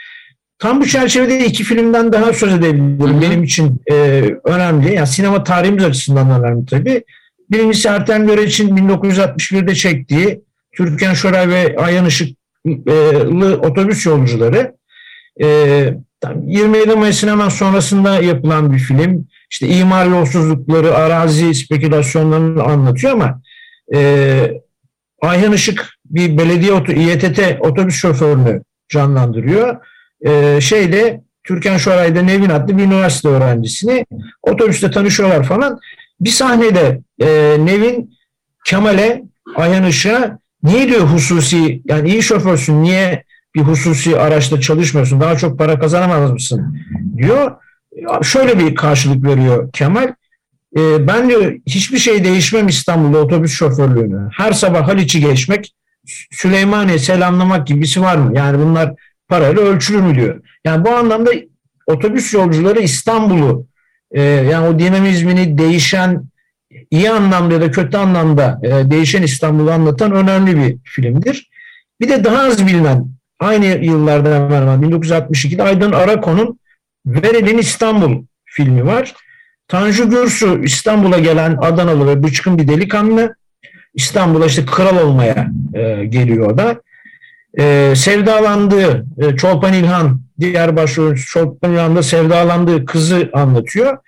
Tam 0.59 0.81
bu 0.81 0.87
çerçevede 0.87 1.47
iki 1.47 1.65
filmden 1.65 2.13
daha 2.13 2.33
söz 2.33 2.53
edebilirim. 2.53 3.01
Hı 3.01 3.17
hı. 3.17 3.21
Benim 3.21 3.43
için 3.43 3.83
e, 3.91 3.95
önemli. 4.45 4.95
Yani 4.95 5.07
sinema 5.07 5.45
tarihimiz 5.45 5.85
açısından 5.85 6.43
önemli 6.43 6.67
tabii. 6.67 7.05
Birincisi 7.51 7.89
Ertem 7.89 8.27
Göreç'in 8.27 8.77
1961'de 8.77 9.75
çektiği 9.75 10.41
Türkan 10.77 11.15
Şoray 11.15 11.49
ve 11.49 11.77
Ayhan 11.79 12.07
Işıklı 12.07 13.61
otobüs 13.63 14.07
yolcuları. 14.07 14.75
E, 15.43 15.49
27 16.47 16.95
Mayıs'ın 16.95 17.29
hemen 17.29 17.49
sonrasında 17.49 18.21
yapılan 18.21 18.73
bir 18.73 18.79
film. 18.79 19.27
İşte 19.51 19.69
imar 19.69 20.07
yolsuzlukları, 20.07 20.95
arazi 20.95 21.55
spekülasyonlarını 21.55 22.63
anlatıyor 22.63 23.13
ama 23.13 23.43
e, 23.95 24.51
Ayhan 25.23 25.53
Işık 25.53 25.89
bir 26.05 26.39
belediye 26.39 26.73
İETT 26.73 27.41
otobüs 27.61 27.95
şoförünü 27.95 28.63
canlandırıyor. 28.89 29.77
E, 30.27 30.61
şeyde 30.61 31.21
Türkan 31.45 31.77
Şoray'da 31.77 32.23
Nevin 32.23 32.51
adlı 32.51 32.79
bir 32.79 32.83
üniversite 32.83 33.29
öğrencisini 33.29 34.07
otobüste 34.43 34.91
tanışıyorlar 34.91 35.45
falan. 35.45 35.81
Bir 36.21 36.31
sahnede 36.31 37.01
e, 37.21 37.27
Nevin 37.59 38.15
Kemal'e 38.65 39.23
Ayhan 39.57 39.87
Işık'a 39.87 40.39
niye 40.63 40.89
diyor 40.89 41.01
hususi 41.01 41.83
yani 41.85 42.09
iyi 42.09 42.23
şoförsün 42.23 42.83
niye 42.83 43.25
bir 43.55 43.61
hususi 43.61 44.19
araçta 44.19 44.61
çalışmıyorsun 44.61 45.21
daha 45.21 45.37
çok 45.37 45.59
para 45.59 45.79
kazanamaz 45.79 46.33
mısın 46.33 46.79
diyor. 47.17 47.53
Şöyle 48.23 48.59
bir 48.59 48.75
karşılık 48.75 49.25
veriyor 49.25 49.73
Kemal. 49.73 50.15
E, 50.77 51.07
ben 51.07 51.29
diyor 51.29 51.55
hiçbir 51.67 51.99
şey 51.99 52.25
değişmem 52.25 52.69
İstanbul'da 52.69 53.19
otobüs 53.19 53.53
şoförlüğünü. 53.53 54.29
Her 54.37 54.53
sabah 54.53 54.89
Haliç'i 54.89 55.21
geçmek, 55.21 55.75
Süleymaniye 56.31 56.99
selamlamak 56.99 57.67
gibisi 57.67 58.01
var 58.01 58.17
mı? 58.17 58.33
Yani 58.37 58.59
bunlar 58.59 58.95
parayla 59.29 59.63
ölçülür 59.63 60.01
mü 60.01 60.15
diyor. 60.15 60.41
Yani 60.65 60.85
bu 60.85 60.91
anlamda 60.91 61.31
otobüs 61.87 62.35
yolcuları 62.35 62.81
İstanbul'u 62.81 63.67
e, 64.11 64.23
yani 64.23 64.69
o 64.69 64.79
dinamizmini 64.79 65.59
değişen 65.59 66.25
iyi 66.91 67.11
anlamda 67.11 67.55
ya 67.55 67.61
da 67.61 67.71
kötü 67.71 67.97
anlamda 67.97 68.61
e, 68.63 68.91
değişen 68.91 69.23
İstanbul'u 69.23 69.71
anlatan 69.71 70.13
önemli 70.13 70.57
bir 70.57 70.77
filmdir. 70.85 71.51
Bir 72.01 72.09
de 72.09 72.25
daha 72.25 72.43
az 72.43 72.67
bilinen 72.67 73.09
aynı 73.45 73.67
yıllarda 73.67 74.35
hemen 74.35 74.61
hemen 74.61 74.81
1962'de 74.83 75.63
Aydın 75.63 75.93
Arakon'un 75.93 76.59
Veredin 77.07 77.59
İstanbul 77.59 78.25
filmi 78.45 78.87
var. 78.87 79.15
Tanju 79.69 80.11
Gürsu 80.11 80.59
İstanbul'a 80.63 81.19
gelen 81.19 81.57
Adanalı 81.61 82.07
ve 82.07 82.23
bıçkın 82.23 82.59
bir 82.59 82.69
delikanlı. 82.69 83.35
İstanbul'a 83.95 84.47
işte 84.47 84.67
kral 84.67 85.07
olmaya 85.07 85.51
e, 85.75 86.05
geliyor 86.05 86.59
da. 86.59 86.81
E, 87.59 87.93
sevdalandığı 87.97 89.07
e, 89.19 89.37
Çolpan 89.37 89.73
İlhan, 89.73 90.21
diğer 90.41 90.77
başrolcü 90.77 91.25
Çolpan 91.25 91.73
İlhan'da 91.73 92.03
sevdalandığı 92.03 92.85
kızı 92.85 93.31
anlatıyor. 93.33 93.99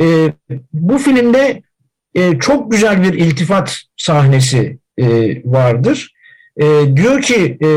E, 0.00 0.32
bu 0.72 0.98
filmde 0.98 1.62
e, 2.14 2.38
çok 2.38 2.72
güzel 2.72 3.02
bir 3.02 3.12
iltifat 3.12 3.80
sahnesi 3.96 4.78
e, 4.98 5.04
vardır. 5.44 6.15
E, 6.60 6.96
diyor 6.96 7.22
ki 7.22 7.58
e, 7.64 7.68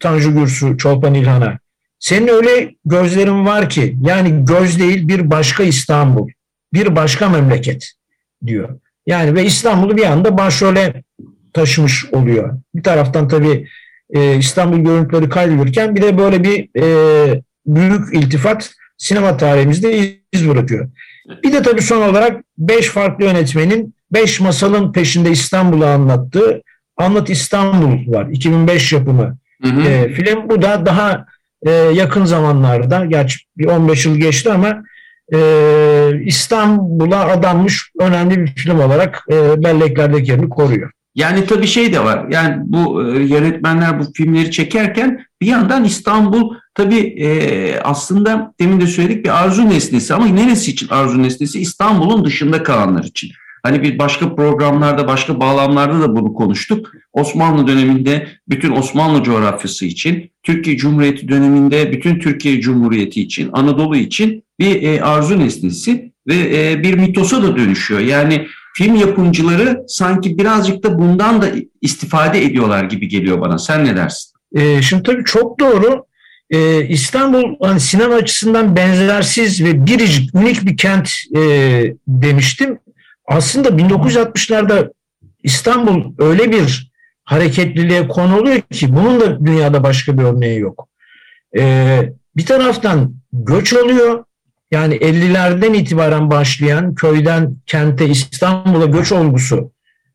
Tanju 0.00 0.34
Gürsu 0.34 0.76
Çolpan 0.76 1.14
İlhan'a 1.14 1.58
senin 1.98 2.28
öyle 2.28 2.74
gözlerin 2.84 3.46
var 3.46 3.68
ki 3.68 3.96
yani 4.02 4.44
göz 4.44 4.78
değil 4.78 5.08
bir 5.08 5.30
başka 5.30 5.62
İstanbul, 5.62 6.28
bir 6.72 6.96
başka 6.96 7.28
memleket 7.28 7.92
diyor. 8.46 8.68
Yani 9.06 9.34
ve 9.34 9.44
İstanbul'u 9.44 9.96
bir 9.96 10.04
anda 10.04 10.38
başrole 10.38 11.02
taşımış 11.52 12.06
oluyor. 12.12 12.58
Bir 12.74 12.82
taraftan 12.82 13.28
tabii 13.28 13.68
e, 14.10 14.36
İstanbul 14.36 14.78
görüntüleri 14.78 15.28
kaydedilirken 15.28 15.96
bir 15.96 16.02
de 16.02 16.18
böyle 16.18 16.44
bir 16.44 16.82
e, 16.82 17.42
büyük 17.66 18.14
iltifat 18.14 18.70
sinema 18.98 19.36
tarihimizde 19.36 20.18
iz 20.32 20.48
bırakıyor. 20.48 20.88
Bir 21.44 21.52
de 21.52 21.62
tabii 21.62 21.82
son 21.82 22.02
olarak 22.02 22.44
beş 22.58 22.88
farklı 22.88 23.24
yönetmenin 23.24 23.94
beş 24.12 24.40
masalın 24.40 24.92
peşinde 24.92 25.30
İstanbul'u 25.30 25.86
anlattığı 25.86 26.62
Anlat 26.98 27.30
İstanbul 27.30 28.12
var. 28.12 28.26
2005 28.32 28.92
yapımı 28.92 29.36
hı 29.62 29.68
hı. 29.68 29.80
E, 29.80 30.12
film. 30.12 30.48
Bu 30.48 30.62
da 30.62 30.86
daha 30.86 31.26
e, 31.62 31.70
yakın 31.70 32.24
zamanlarda, 32.24 33.04
gerçi 33.04 33.38
bir 33.58 33.64
15 33.66 34.06
yıl 34.06 34.16
geçti 34.16 34.52
ama 34.52 34.82
e, 35.34 35.38
İstanbul'a 36.24 37.26
adanmış 37.26 37.90
önemli 38.00 38.40
bir 38.40 38.46
film 38.46 38.80
olarak 38.80 39.24
e, 39.30 39.62
belleklerdeki 39.64 40.30
yerini 40.30 40.48
koruyor. 40.48 40.90
Yani 41.14 41.46
tabii 41.46 41.66
şey 41.66 41.92
de 41.92 42.04
var. 42.04 42.26
Yani 42.30 42.56
bu 42.64 43.04
e, 43.04 43.18
yönetmenler 43.18 44.00
bu 44.00 44.12
filmleri 44.12 44.50
çekerken 44.50 45.24
bir 45.40 45.46
yandan 45.46 45.84
İstanbul 45.84 46.54
tabii 46.74 47.00
e, 47.00 47.80
aslında 47.80 48.54
demin 48.60 48.80
de 48.80 48.86
söyledik 48.86 49.24
bir 49.24 49.44
arzu 49.44 49.70
nesnesi 49.70 50.14
ama 50.14 50.26
neresi 50.26 50.70
için 50.70 50.88
arzu 50.88 51.22
nesnesi? 51.22 51.60
İstanbul'un 51.60 52.24
dışında 52.24 52.62
kalanlar 52.62 53.04
için. 53.04 53.30
Hani 53.62 53.82
bir 53.82 53.98
başka 53.98 54.34
programlarda, 54.34 55.08
başka 55.08 55.40
bağlamlarda 55.40 56.00
da 56.00 56.16
bunu 56.16 56.34
konuştuk. 56.34 56.92
Osmanlı 57.12 57.66
döneminde 57.66 58.28
bütün 58.48 58.70
Osmanlı 58.70 59.22
coğrafyası 59.22 59.86
için, 59.86 60.30
Türkiye 60.42 60.76
Cumhuriyeti 60.76 61.28
döneminde 61.28 61.92
bütün 61.92 62.18
Türkiye 62.18 62.60
Cumhuriyeti 62.60 63.22
için, 63.22 63.50
Anadolu 63.52 63.96
için 63.96 64.44
bir 64.58 64.82
e, 64.82 65.02
arzu 65.02 65.38
nesnesi 65.38 66.12
ve 66.28 66.34
e, 66.34 66.82
bir 66.82 66.94
mitosa 66.94 67.42
da 67.42 67.56
dönüşüyor. 67.56 68.00
Yani 68.00 68.46
film 68.74 68.94
yapımcıları 68.94 69.84
sanki 69.88 70.38
birazcık 70.38 70.84
da 70.84 70.98
bundan 70.98 71.42
da 71.42 71.46
istifade 71.82 72.44
ediyorlar 72.44 72.84
gibi 72.84 73.08
geliyor 73.08 73.40
bana. 73.40 73.58
Sen 73.58 73.84
ne 73.84 73.96
dersin? 73.96 74.32
E, 74.52 74.82
şimdi 74.82 75.02
tabii 75.02 75.24
çok 75.24 75.60
doğru. 75.60 76.08
Ee, 76.50 76.88
İstanbul 76.88 77.56
hani 77.62 77.80
sinema 77.80 78.14
açısından 78.14 78.76
benzersiz 78.76 79.64
ve 79.64 79.86
biricik, 79.86 80.34
unik 80.34 80.66
bir 80.66 80.76
kent 80.76 81.10
e, 81.36 81.40
demiştim 82.08 82.78
aslında 83.28 83.68
1960'larda 83.68 84.92
İstanbul 85.42 86.14
öyle 86.18 86.52
bir 86.52 86.92
hareketliliğe 87.24 88.08
konu 88.08 88.40
oluyor 88.40 88.60
ki 88.60 88.96
bunun 88.96 89.20
da 89.20 89.46
dünyada 89.46 89.82
başka 89.82 90.18
bir 90.18 90.22
örneği 90.22 90.60
yok. 90.60 90.88
Ee, 91.58 92.12
bir 92.36 92.46
taraftan 92.46 93.14
göç 93.32 93.72
oluyor. 93.72 94.24
Yani 94.70 94.94
50'lerden 94.94 95.74
itibaren 95.74 96.30
başlayan 96.30 96.94
köyden 96.94 97.56
kente 97.66 98.08
İstanbul'a 98.08 98.86
göç 98.86 99.12
olgusu 99.12 99.70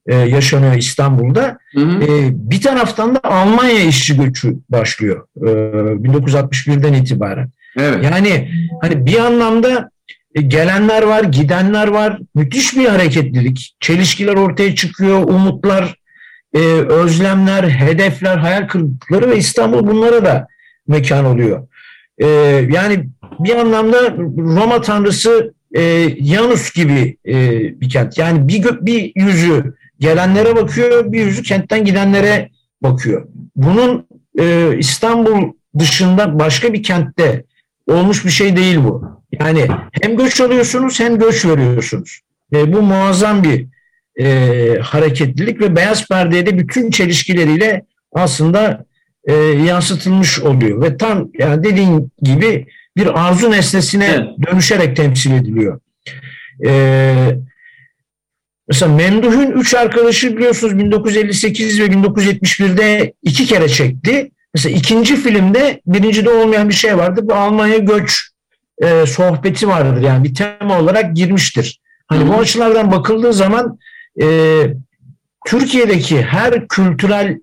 e, 0.05 0.15
yaşanıyor 0.15 0.73
İstanbul'da. 0.73 1.57
Hı 1.73 1.79
hı. 1.79 2.03
E, 2.03 2.29
bir 2.33 2.61
taraftan 2.61 3.15
da 3.15 3.19
Almanya 3.23 3.83
işçi 3.83 4.17
göçü 4.17 4.55
başlıyor 4.69 5.27
e, 5.37 5.41
1961'den 5.41 6.93
itibaren. 6.93 7.49
Evet. 7.79 8.03
Yani 8.03 8.51
hani 8.81 9.05
bir 9.05 9.19
anlamda 9.19 9.89
gelenler 10.41 11.03
var, 11.03 11.23
gidenler 11.23 11.87
var. 11.87 12.19
Müthiş 12.35 12.77
bir 12.77 12.85
hareketlilik. 12.85 13.75
Çelişkiler 13.79 14.33
ortaya 14.33 14.75
çıkıyor, 14.75 15.23
umutlar, 15.23 15.95
e, 16.53 16.59
özlemler, 16.73 17.63
hedefler, 17.63 18.37
hayal 18.37 18.67
kırıklıkları 18.67 19.29
ve 19.29 19.37
İstanbul 19.37 19.87
bunlara 19.87 20.25
da 20.25 20.47
mekan 20.87 21.25
oluyor. 21.25 21.67
E, 22.17 22.27
yani 22.69 23.05
bir 23.39 23.55
anlamda 23.55 24.11
Roma 24.37 24.81
tanrısı 24.81 25.53
e, 25.75 25.81
Yanus 26.19 26.73
gibi 26.73 27.17
e, 27.27 27.51
bir 27.81 27.89
kent. 27.89 28.17
Yani 28.17 28.47
bir, 28.47 28.63
bir 28.81 29.11
yüzü 29.15 29.75
gelenlere 29.99 30.55
bakıyor, 30.55 31.11
bir 31.11 31.25
yüzü 31.25 31.43
kentten 31.43 31.85
gidenlere 31.85 32.49
bakıyor. 32.83 33.27
Bunun 33.55 34.07
e, 34.39 34.77
İstanbul 34.77 35.53
dışında 35.79 36.39
başka 36.39 36.73
bir 36.73 36.83
kentte 36.83 37.43
olmuş 37.87 38.25
bir 38.25 38.29
şey 38.29 38.55
değil 38.55 38.77
bu. 38.83 39.22
Yani 39.39 39.67
hem 40.01 40.17
göç 40.17 40.41
alıyorsunuz 40.41 40.99
hem 40.99 41.19
göç 41.19 41.45
veriyorsunuz. 41.45 42.19
E, 42.53 42.73
bu 42.73 42.81
muazzam 42.81 43.43
bir 43.43 43.65
e, 44.19 44.79
hareketlilik 44.79 45.61
ve 45.61 45.75
beyaz 45.75 46.07
perdeye 46.07 46.45
de 46.45 46.57
bütün 46.57 46.91
çelişkileriyle 46.91 47.85
aslında 48.11 48.85
e, 49.25 49.33
yansıtılmış 49.43 50.39
oluyor. 50.39 50.81
Ve 50.81 50.97
tam 50.97 51.29
yani 51.39 51.63
dediğin 51.63 52.11
gibi 52.21 52.67
bir 52.97 53.27
arzu 53.27 53.51
nesnesine 53.51 54.05
Evet. 54.05 54.47
dönüşerek 54.47 54.95
temsil 54.95 55.31
ediliyor. 55.31 55.79
E, 56.65 57.37
mesela 58.67 58.95
Memduh'un 58.95 59.51
üç 59.51 59.73
arkadaşı 59.73 60.37
biliyorsunuz 60.37 60.77
1958 60.77 61.79
ve 61.79 61.85
1971'de 61.85 63.13
iki 63.23 63.45
kere 63.45 63.69
çekti. 63.69 64.31
Mesela 64.53 64.77
ikinci 64.77 65.15
filmde 65.15 65.81
birincide 65.87 66.29
olmayan 66.29 66.69
bir 66.69 66.73
şey 66.73 66.97
vardı. 66.97 67.21
Bu 67.23 67.33
Almanya 67.33 67.77
göç 67.77 68.32
e, 68.81 69.05
sohbeti 69.05 69.67
vardır. 69.67 70.01
Yani 70.01 70.23
bir 70.23 70.35
tema 70.35 70.79
olarak 70.79 71.15
girmiştir. 71.15 71.81
Hani 72.07 72.27
bu 72.27 72.33
açılardan 72.33 72.91
bakıldığı 72.91 73.33
zaman 73.33 73.79
e, 74.21 74.27
Türkiye'deki 75.45 76.21
her 76.21 76.67
kültürel 76.67 77.39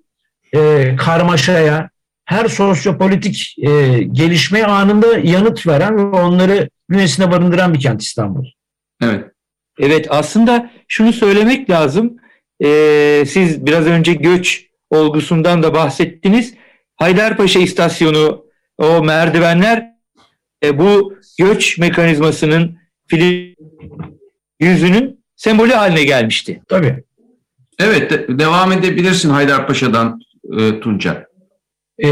e, 0.55 0.95
karmaşaya, 0.95 1.89
her 2.25 2.47
sosyopolitik 2.47 3.55
e, 3.57 3.99
gelişmeye 4.03 4.65
anında 4.65 5.17
yanıt 5.23 5.67
veren 5.67 5.97
ve 5.97 6.01
onları 6.01 6.69
bünyesine 6.89 7.31
barındıran 7.31 7.73
bir 7.73 7.79
kent 7.79 8.01
İstanbul. 8.01 8.45
Evet. 9.03 9.25
Evet 9.79 10.07
aslında 10.09 10.71
şunu 10.87 11.13
söylemek 11.13 11.69
lazım. 11.69 12.17
Ee, 12.63 13.23
siz 13.27 13.65
biraz 13.65 13.85
önce 13.85 14.13
göç 14.13 14.65
olgusundan 14.89 15.63
da 15.63 15.73
bahsettiniz. 15.73 16.53
Haydarpaşa 16.95 17.59
istasyonu 17.59 18.45
o 18.77 19.03
merdivenler 19.03 19.90
e, 20.63 20.79
bu 20.79 21.13
göç 21.39 21.77
mekanizmasının 21.77 22.77
film 23.07 23.55
yüzünün 24.59 25.23
sembolü 25.35 25.71
haline 25.71 26.03
gelmişti. 26.03 26.61
Tabii. 26.69 27.03
Evet. 27.79 28.11
de- 28.11 28.39
devam 28.39 28.71
edebilirsin 28.71 29.29
Haydarpaşa'dan 29.29 30.21
e, 30.59 30.79
Tunca. 30.79 31.25
E, 32.03 32.07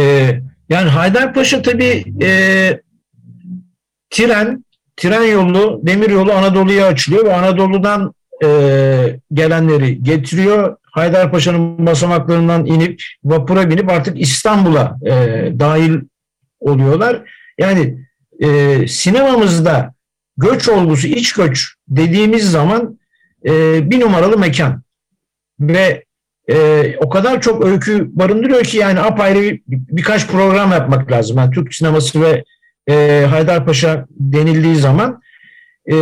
yani 0.70 0.90
Haydarpaşa 0.90 1.62
tabii 1.62 2.04
e, 2.22 2.30
tren, 4.10 4.66
tren 4.98 5.24
yolu, 5.24 5.82
demir 5.84 6.10
yolu 6.10 6.34
Anadolu'ya 6.34 6.88
açılıyor 6.88 7.26
ve 7.26 7.34
Anadolu'dan 7.36 8.14
e, 8.44 8.48
gelenleri 9.34 10.04
getiriyor. 10.04 10.76
Haydarpaşa'nın 10.92 11.86
basamaklarından 11.86 12.66
inip 12.66 13.02
vapura 13.24 13.70
binip 13.70 13.90
artık 13.90 14.22
İstanbul'a 14.22 14.98
e, 15.06 15.12
dahil 15.60 16.00
oluyorlar. 16.60 17.22
Yani 17.60 18.09
e, 18.40 18.88
sinemamızda 18.88 19.94
göç 20.38 20.70
olgusu, 20.70 21.08
iç 21.08 21.34
göç 21.34 21.76
dediğimiz 21.88 22.52
zaman 22.52 23.00
e, 23.46 23.52
bir 23.92 24.00
numaralı 24.00 24.38
mekan 24.38 24.84
ve 25.60 26.04
e, 26.50 26.96
o 26.98 27.10
kadar 27.10 27.42
çok 27.42 27.66
öykü 27.66 28.10
barındırıyor 28.18 28.64
ki 28.64 28.78
yani 28.78 29.00
apayrı 29.00 29.42
bir, 29.42 29.62
birkaç 29.68 30.28
program 30.28 30.72
yapmak 30.72 31.12
lazım. 31.12 31.38
Yani 31.38 31.52
Türk 31.52 31.76
sineması 31.76 32.22
ve 32.22 32.44
e, 32.90 33.26
Haydarpaşa 33.30 34.06
denildiği 34.10 34.76
zaman 34.76 35.22
e, 35.92 35.96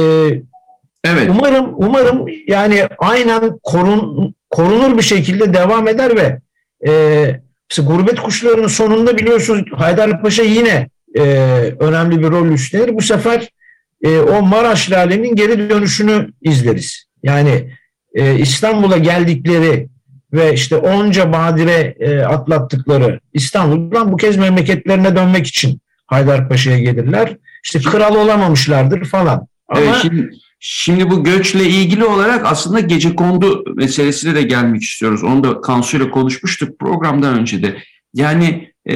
Evet. 1.04 1.30
umarım 1.30 1.73
umarım 1.76 2.26
yani 2.47 2.88
aynen 2.97 3.60
korun, 3.63 4.36
korunur 4.50 4.97
bir 4.97 5.04
şekilde 5.04 5.54
devam 5.54 5.88
eder 5.88 6.15
ve 6.15 6.39
e, 6.91 7.82
Gurbet 7.84 8.19
Kuşları'nın 8.19 8.67
sonunda 8.67 9.17
biliyorsunuz 9.17 9.63
Haydarpaşa 9.76 10.43
yine 10.43 10.89
e, 11.15 11.22
önemli 11.80 12.20
bir 12.20 12.28
rol 12.28 12.48
üstlenir. 12.48 12.96
Bu 12.96 13.02
sefer 13.02 13.50
e, 14.04 14.20
o 14.20 14.41
Maraş 14.41 14.91
Lale'nin 14.91 15.36
geri 15.36 15.70
dönüşünü 15.70 16.30
izleriz. 16.41 17.06
Yani 17.24 17.74
e, 18.13 18.39
İstanbul'a 18.39 18.98
geldikleri 18.98 19.89
ve 20.34 20.54
işte 20.54 20.76
onca 20.76 21.34
badire 21.34 21.96
e, 22.00 22.20
atlattıkları 22.20 23.20
İstanbul'dan 23.34 24.12
bu 24.12 24.17
kez 24.17 24.38
memleketlerine 24.38 25.15
dönmek 25.15 25.48
için 25.48 25.82
Haydarpaşa'ya 26.08 26.80
gelirler. 26.80 27.38
İşte 27.63 27.80
kral 27.80 28.15
olamamışlardır 28.15 29.06
falan. 29.06 29.48
Ama 29.67 29.82
Evet, 29.82 29.96
şimdi, 30.02 30.30
şimdi 30.60 31.10
bu 31.10 31.24
göçle 31.24 31.63
ilgili 31.63 32.06
olarak 32.06 32.46
aslında 32.46 32.80
gece 32.80 33.15
kondu 33.15 33.63
meselesine 33.76 34.36
de 34.36 34.41
gelmek 34.41 34.82
istiyoruz. 34.82 35.24
Onu 35.24 35.43
da 35.43 35.62
Kansu 35.62 35.98
ile 35.98 36.10
konuşmuştuk 36.10 36.80
programdan 36.80 37.39
önce 37.39 37.63
de. 37.63 37.78
Yani 38.13 38.72
e, 38.89 38.96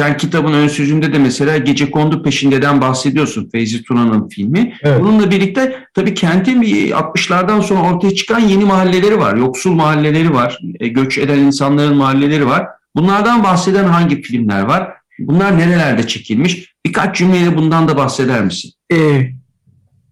sen 0.00 0.16
kitabın 0.16 0.52
ön 0.52 0.68
sözünde 0.68 1.12
de 1.12 1.18
mesela 1.18 1.58
gece 1.58 1.90
kondu 1.90 2.22
peşindeden 2.22 2.80
bahsediyorsun 2.80 3.48
Feyzi 3.52 3.82
Tuna'nın 3.82 4.28
filmi. 4.28 4.74
Evet. 4.82 5.00
Bununla 5.00 5.30
birlikte 5.30 5.84
tabii 5.94 6.14
kentin 6.14 6.62
bir 6.62 6.90
60'lardan 6.90 7.62
sonra 7.62 7.92
ortaya 7.92 8.14
çıkan 8.14 8.40
yeni 8.40 8.64
mahalleleri 8.64 9.18
var. 9.18 9.36
Yoksul 9.36 9.72
mahalleleri 9.72 10.34
var. 10.34 10.58
e, 10.80 10.88
göç 10.88 11.18
eden 11.18 11.38
insanların 11.38 11.96
mahalleleri 11.96 12.46
var. 12.46 12.66
Bunlardan 12.96 13.44
bahseden 13.44 13.84
hangi 13.84 14.22
filmler 14.22 14.62
var? 14.62 14.88
Bunlar 15.18 15.58
nerelerde 15.58 16.06
çekilmiş? 16.06 16.74
Birkaç 16.86 17.16
cümleyle 17.16 17.56
bundan 17.56 17.88
da 17.88 17.96
bahseder 17.96 18.44
misin? 18.44 18.72
Ee, 18.92 19.30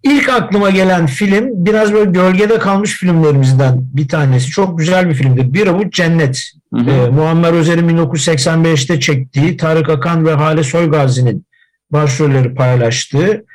ilk 0.03 0.29
aklıma 0.29 0.69
gelen 0.69 1.05
film 1.05 1.65
biraz 1.65 1.93
böyle 1.93 2.11
gölgede 2.11 2.59
kalmış 2.59 2.97
filmlerimizden 2.97 3.79
bir 3.81 4.07
tanesi. 4.07 4.49
Çok 4.49 4.77
güzel 4.77 5.09
bir 5.09 5.13
filmdir. 5.13 5.53
Bir 5.53 5.67
Avuç 5.67 5.93
Cennet. 5.93 6.51
Hı 6.73 6.79
hı. 6.79 6.89
Ee, 6.89 7.09
Muammer 7.09 7.53
Özer'in 7.53 7.89
1985'te 7.89 8.99
çektiği 8.99 9.57
Tarık 9.57 9.89
Akan 9.89 10.25
ve 10.25 10.33
Hale 10.33 10.63
Soygazi'nin 10.63 11.45
başrolleri 11.91 12.55
paylaştığı 12.55 13.45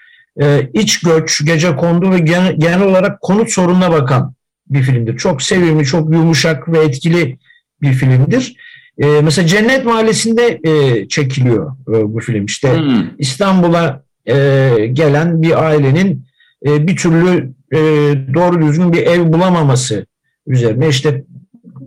e, 0.41 0.69
iç 0.75 1.01
göç, 1.01 1.45
gece 1.45 1.77
kondu 1.77 2.11
ve 2.11 2.19
genel, 2.19 2.55
genel 2.59 2.83
olarak 2.83 3.21
konut 3.21 3.51
sorununa 3.51 3.93
bakan 3.93 4.35
bir 4.71 4.83
filmdir. 4.83 5.19
Çok 5.19 5.43
sevimli, 5.43 5.85
çok 5.85 6.13
yumuşak 6.13 6.73
ve 6.73 6.79
etkili 6.79 7.39
bir 7.83 7.93
filmdir. 7.93 8.57
E, 8.99 9.07
mesela 9.07 9.47
Cennet 9.49 9.85
Mahallesi'nde 9.85 10.61
e, 10.65 11.09
çekiliyor 11.09 11.73
e, 11.89 12.15
bu 12.15 12.21
film. 12.21 12.45
İşte. 12.45 12.81
İstanbul'a 13.19 14.03
e, 14.27 14.35
gelen 14.93 15.43
bir 15.43 15.65
ailenin 15.65 16.27
e, 16.67 16.87
bir 16.87 16.97
türlü 16.97 17.53
e, 17.73 17.79
doğru 18.35 18.63
düzgün 18.63 18.93
bir 18.93 19.03
ev 19.03 19.33
bulamaması 19.33 20.07
üzerine 20.47 20.89
işte 20.89 21.25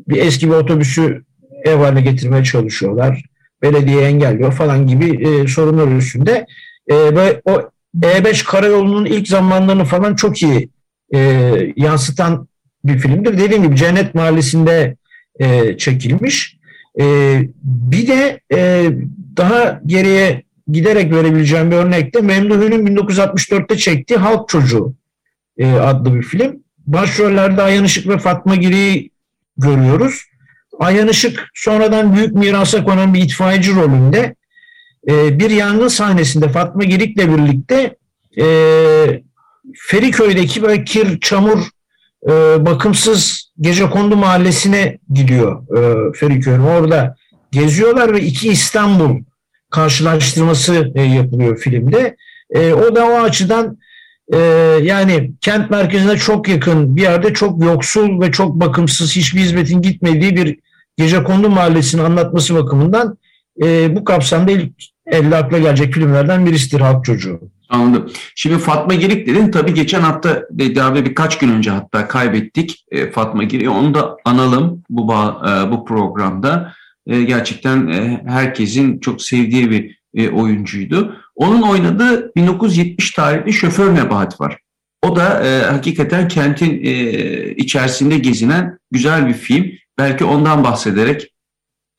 bir 0.07 0.17
eski 0.17 0.47
bir 0.47 0.53
otobüsü 0.53 1.23
ev 1.65 1.75
haline 1.75 2.01
getirmeye 2.01 2.43
çalışıyorlar. 2.43 3.23
Belediye 3.61 4.01
engelliyor 4.01 4.53
falan 4.53 4.87
gibi 4.87 5.27
e, 5.27 5.47
sorunlar 5.47 5.97
üstünde. 5.97 6.45
Ve 6.89 7.41
o 7.45 7.69
E5 8.01 8.45
karayolunun 8.45 9.05
ilk 9.05 9.27
zamanlarını 9.27 9.85
falan 9.85 10.15
çok 10.15 10.41
iyi 10.41 10.69
yansıtan 11.75 12.47
bir 12.85 12.99
filmdir. 12.99 13.37
Dediğim 13.37 13.63
gibi 13.63 13.75
Cennet 13.75 14.15
Mahallesi'nde 14.15 14.95
çekilmiş. 15.77 16.57
Bir 17.63 18.07
de 18.07 18.39
daha 19.37 19.81
geriye 19.85 20.43
giderek 20.71 21.13
verebileceğim 21.13 21.71
bir 21.71 21.75
örnek 21.75 22.15
de 22.15 22.21
Memduhü'nün 22.21 22.87
1964'te 22.87 23.77
çektiği 23.77 24.17
Halk 24.17 24.49
Çocuğu 24.49 24.93
e, 25.57 25.71
adlı 25.71 26.15
bir 26.15 26.23
film. 26.23 26.63
Başrollerde 26.87 27.61
Ayhan 27.61 27.83
Işık 27.83 28.07
ve 28.07 28.17
Fatma 28.17 28.55
Giri'yi 28.55 29.11
görüyoruz. 29.57 30.23
Ayhan 30.79 31.07
Işık 31.07 31.49
sonradan 31.53 32.15
büyük 32.15 32.33
mirasa 32.33 32.83
konan 32.83 33.13
bir 33.13 33.23
itfaiyeci 33.23 33.75
rolünde 33.75 34.35
e, 35.07 35.39
bir 35.39 35.49
yangın 35.49 35.87
sahnesinde 35.87 36.49
Fatma 36.49 36.83
Girik'le 36.83 37.17
birlikte 37.17 37.95
e, 38.39 38.45
Feriköy'deki 39.75 40.61
böyle 40.61 40.83
kir, 40.83 41.19
çamur, 41.19 41.59
e, 42.27 42.31
bakımsız 42.65 43.47
Gecekondu 43.61 44.15
mahallesine 44.15 44.97
gidiyor 45.13 45.77
e, 45.77 46.11
Feriköy'ün. 46.13 46.59
Orada 46.59 47.15
geziyorlar 47.51 48.13
ve 48.13 48.21
iki 48.21 48.49
İstanbul 48.49 49.21
karşılaştırması 49.71 50.91
e, 50.95 51.01
yapılıyor 51.01 51.57
filmde. 51.57 52.15
E, 52.49 52.73
o 52.73 52.95
da 52.95 53.05
o 53.05 53.13
açıdan 53.13 53.77
e, 54.33 54.37
yani 54.83 55.31
kent 55.41 55.69
merkezine 55.69 56.17
çok 56.17 56.47
yakın 56.47 56.95
bir 56.95 57.01
yerde 57.01 57.33
çok 57.33 57.63
yoksul 57.63 58.21
ve 58.21 58.31
çok 58.31 58.55
bakımsız 58.55 59.15
hiçbir 59.15 59.39
hizmetin 59.39 59.81
gitmediği 59.81 60.35
bir 60.35 60.59
gece 60.97 61.23
kondu 61.23 61.49
mahallesini 61.49 62.01
anlatması 62.01 62.55
bakımından 62.55 63.17
bu 63.89 64.03
kapsamda 64.03 64.51
ilk 64.51 64.71
elde 65.05 65.35
akla 65.35 65.57
gelecek 65.57 65.93
filmlerden 65.93 66.45
birisidir 66.45 66.79
Halk 66.79 67.05
Çocuğu. 67.05 67.39
Anladım. 67.69 68.11
Şimdi 68.35 68.57
Fatma 68.57 68.93
Girik 68.93 69.27
dedin. 69.27 69.51
Tabii 69.51 69.73
geçen 69.73 70.01
hafta 70.01 70.43
daha 70.51 70.95
birkaç 70.95 71.37
gün 71.37 71.49
önce 71.49 71.71
hatta 71.71 72.07
kaybettik 72.07 72.85
Fatma 73.13 73.43
Girik'i. 73.43 73.69
Onu 73.69 73.93
da 73.93 74.17
analım 74.25 74.83
bu 74.89 75.07
bu 75.71 75.85
programda. 75.85 76.73
E, 77.07 77.23
gerçekten 77.23 77.87
e, 77.87 78.23
herkesin 78.27 78.99
çok 78.99 79.21
sevdiği 79.21 79.71
bir 79.71 79.97
e, 80.15 80.29
oyuncuydu. 80.29 81.15
Onun 81.35 81.61
oynadığı 81.61 82.35
1970 82.35 83.11
tarihli 83.11 83.53
Şoför 83.53 83.95
Nebahat 83.95 84.41
var. 84.41 84.57
O 85.01 85.15
da 85.15 85.45
e, 85.45 85.61
hakikaten 85.61 86.27
kentin 86.27 86.83
e, 86.83 86.91
içerisinde 87.55 88.17
gezinen 88.17 88.77
güzel 88.91 89.27
bir 89.27 89.33
film. 89.33 89.65
Belki 89.97 90.25
ondan 90.25 90.63
bahsederek 90.63 91.31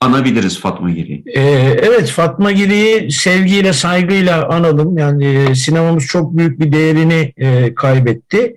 anabiliriz 0.01 0.61
Fatma 0.61 0.91
Giri'yi. 0.91 1.23
Ee, 1.27 1.41
evet 1.83 2.11
Fatma 2.11 2.53
Giri'yi 2.53 3.13
sevgiyle 3.13 3.73
saygıyla 3.73 4.49
analım. 4.49 4.99
Yani 4.99 5.27
e, 5.27 5.55
sinemamız 5.55 6.07
çok 6.07 6.37
büyük 6.37 6.61
bir 6.61 6.73
değerini 6.73 7.33
e, 7.37 7.75
kaybetti. 7.75 8.57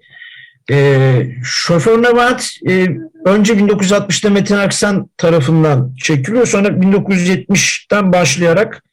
E, 0.71 1.27
Şoför 1.43 2.03
Nebahat 2.03 2.51
e, 2.69 2.87
önce 3.25 3.53
1960'da 3.53 4.29
Metin 4.29 4.55
Aksan 4.55 5.09
tarafından 5.17 5.95
çekiliyor. 6.03 6.45
Sonra 6.47 6.67
1970'ten 6.67 8.13
başlayarak 8.13 8.83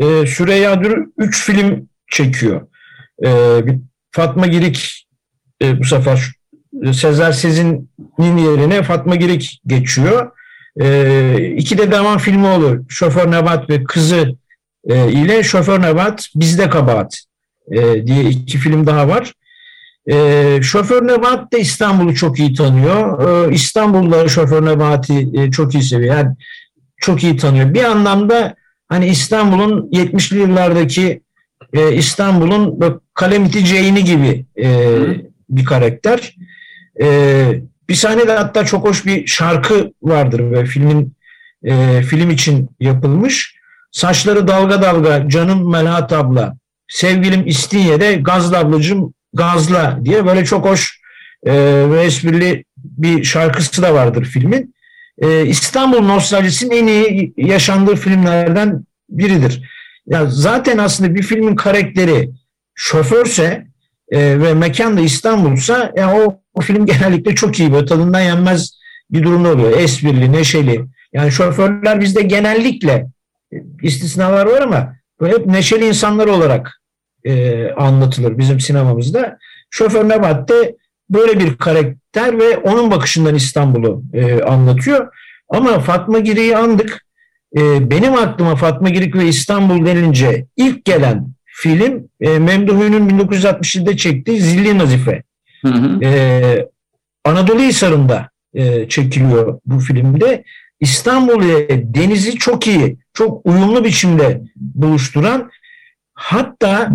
e, 0.00 0.26
Süreyya 0.26 0.84
Dürü 0.84 1.12
3 1.18 1.44
film 1.44 1.88
çekiyor. 2.10 2.66
E, 3.24 3.60
Fatma 4.10 4.46
Girik 4.46 5.06
e, 5.62 5.78
bu 5.78 5.84
sefer 5.84 6.32
Sezer 6.92 7.32
Sezin'in 7.32 8.36
yerine 8.36 8.82
Fatma 8.82 9.16
Girik 9.16 9.60
geçiyor. 9.66 10.30
E, 10.80 11.52
iki 11.56 11.78
de 11.78 11.92
devam 11.92 12.18
filmi 12.18 12.46
olur. 12.46 12.84
Şoför 12.88 13.30
Nebat 13.30 13.70
ve 13.70 13.84
kızı 13.84 14.36
e, 14.84 15.12
ile 15.12 15.42
Şoför 15.42 15.82
Nebat 15.82 16.28
Bizde 16.34 16.70
Kabahat 16.70 17.20
e, 17.72 18.06
diye 18.06 18.24
iki 18.24 18.58
film 18.58 18.86
daha 18.86 19.08
var. 19.08 19.32
E, 20.10 20.58
Şoför 20.62 21.06
Nebat 21.06 21.52
da 21.52 21.58
İstanbul'u 21.58 22.14
çok 22.14 22.38
iyi 22.38 22.54
tanıyor. 22.54 23.28
E, 23.48 23.54
İstanbul'da 23.54 24.28
Şoför 24.28 24.66
Nebat'i 24.66 25.28
e, 25.34 25.50
çok 25.50 25.74
iyi 25.74 25.82
seviyor. 25.82 26.16
Yani 26.16 26.36
çok 26.96 27.24
iyi 27.24 27.36
tanıyor. 27.36 27.74
Bir 27.74 27.84
anlamda 27.84 28.54
hani 28.88 29.06
İstanbul'un 29.06 29.90
70'li 29.90 30.38
yıllardaki 30.38 31.22
e, 31.72 31.94
İstanbul'un 31.94 32.80
Kalemiti 33.14 33.64
Ceyni 33.64 34.04
gibi 34.04 34.44
e, 34.62 34.96
bir 35.50 35.64
karakter. 35.64 36.36
E, 37.02 37.06
bir 37.88 37.94
sahnede 37.94 38.32
hatta 38.32 38.64
çok 38.64 38.84
hoş 38.88 39.06
bir 39.06 39.26
şarkı 39.26 39.92
vardır 40.02 40.52
ve 40.52 40.64
filmin 40.64 41.12
e, 41.64 42.02
film 42.02 42.30
için 42.30 42.70
yapılmış. 42.80 43.54
Saçları 43.92 44.48
dalga 44.48 44.82
dalga 44.82 45.28
canım 45.28 45.70
Melahat 45.70 46.12
abla, 46.12 46.56
sevgilim 46.88 47.46
İstinye'de 47.46 48.14
Gazlı 48.14 48.58
ablacım 48.58 49.14
Gazla 49.32 49.98
diye 50.04 50.26
böyle 50.26 50.44
çok 50.44 50.66
hoş 50.66 51.00
e, 51.46 51.52
ve 51.90 52.02
esprili 52.02 52.64
bir 52.76 53.24
şarkısı 53.24 53.82
da 53.82 53.94
vardır 53.94 54.24
filmin. 54.24 54.74
E, 55.18 55.46
İstanbul 55.46 56.00
nostaljisinin 56.00 56.76
en 56.76 56.86
iyi 56.86 57.34
yaşandığı 57.36 57.96
filmlerden 57.96 58.84
biridir. 59.10 59.70
Ya 60.06 60.26
zaten 60.26 60.78
aslında 60.78 61.14
bir 61.14 61.22
filmin 61.22 61.56
karakteri 61.56 62.30
şoförse 62.74 63.66
e, 64.08 64.40
ve 64.40 64.54
mekan 64.54 64.96
da 64.96 65.00
İstanbul'sa 65.00 65.92
ya 65.96 66.14
o, 66.14 66.40
o 66.54 66.60
film 66.60 66.86
genellikle 66.92 67.34
çok 67.34 67.60
iyi 67.60 67.72
böyle 67.72 67.86
tadından 67.86 68.20
yenmez 68.20 68.80
bir 69.10 69.22
durumda 69.22 69.48
oluyor. 69.48 69.80
Esprili, 69.80 70.32
neşeli. 70.32 70.86
Yani 71.12 71.32
şoförler 71.32 72.00
bizde 72.00 72.22
genellikle 72.22 73.06
istisnalar 73.82 74.46
var 74.46 74.62
ama 74.62 74.96
böyle 75.20 75.34
hep 75.34 75.46
neşeli 75.46 75.88
insanlar 75.88 76.26
olarak 76.26 76.79
e, 77.24 77.66
anlatılır 77.70 78.38
bizim 78.38 78.60
sinemamızda. 78.60 79.38
Şoför 79.70 80.08
Nebat 80.08 80.48
de 80.48 80.76
böyle 81.10 81.40
bir 81.40 81.56
karakter 81.56 82.38
ve 82.38 82.56
onun 82.56 82.90
bakışından 82.90 83.34
İstanbul'u 83.34 84.02
e, 84.12 84.42
anlatıyor. 84.42 85.08
Ama 85.48 85.80
Fatma 85.80 86.18
Giri'yi 86.18 86.56
andık. 86.56 87.06
E, 87.56 87.90
benim 87.90 88.14
aklıma 88.14 88.56
Fatma 88.56 88.88
Girik 88.88 89.16
ve 89.16 89.24
İstanbul 89.24 89.86
denince 89.86 90.46
ilk 90.56 90.84
gelen 90.84 91.26
film 91.44 92.08
e, 92.20 92.38
Memduhu'nun 92.38 93.08
1967'de 93.08 93.96
çektiği 93.96 94.40
Zilli 94.40 94.78
Nazife. 94.78 95.22
Hı 95.62 95.68
hı. 95.68 96.04
E, 96.04 96.68
Anadolu 97.24 97.60
Hisarı'nda 97.60 98.28
e, 98.54 98.88
çekiliyor 98.88 99.60
bu 99.66 99.78
filmde. 99.78 100.44
İstanbul 100.80 101.42
ile 101.42 101.94
denizi 101.94 102.34
çok 102.34 102.66
iyi, 102.66 102.96
çok 103.14 103.46
uyumlu 103.46 103.84
biçimde 103.84 104.42
buluşturan 104.56 105.50
hatta 106.20 106.90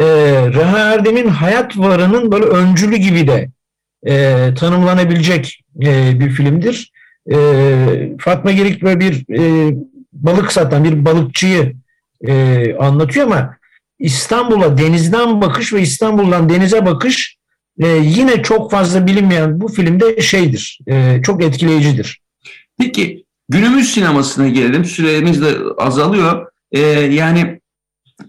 e, 0.00 0.06
Reha 0.54 0.78
Erdem'in 0.78 1.28
hayat 1.28 1.78
varının 1.78 2.32
böyle 2.32 2.44
öncülü 2.44 2.96
gibi 2.96 3.26
de 3.26 3.48
e, 4.06 4.48
tanımlanabilecek 4.54 5.60
e, 5.82 6.20
bir 6.20 6.30
filmdir. 6.30 6.92
E, 7.32 7.36
Fatma 8.20 8.52
Girik 8.52 8.82
böyle 8.82 9.00
bir 9.00 9.38
e, 9.38 9.74
balık 10.12 10.52
satan 10.52 10.84
bir 10.84 11.04
balıkçıyı 11.04 11.72
e, 12.26 12.74
anlatıyor 12.74 13.26
ama 13.26 13.56
İstanbul'a 13.98 14.78
denizden 14.78 15.40
bakış 15.40 15.72
ve 15.72 15.80
İstanbul'dan 15.80 16.48
denize 16.48 16.86
bakış 16.86 17.36
e, 17.78 17.88
yine 17.88 18.42
çok 18.42 18.70
fazla 18.70 19.06
bilinmeyen 19.06 19.60
bu 19.60 19.68
filmde 19.68 20.20
şeydir, 20.20 20.78
e, 20.88 21.20
çok 21.22 21.42
etkileyicidir. 21.42 22.20
Peki 22.78 23.24
günümüz 23.48 23.94
sinemasına 23.94 24.48
gelelim. 24.48 24.84
Süremiz 24.84 25.42
de 25.42 25.54
azalıyor. 25.78 26.46
E, 26.72 26.80
yani 26.90 27.60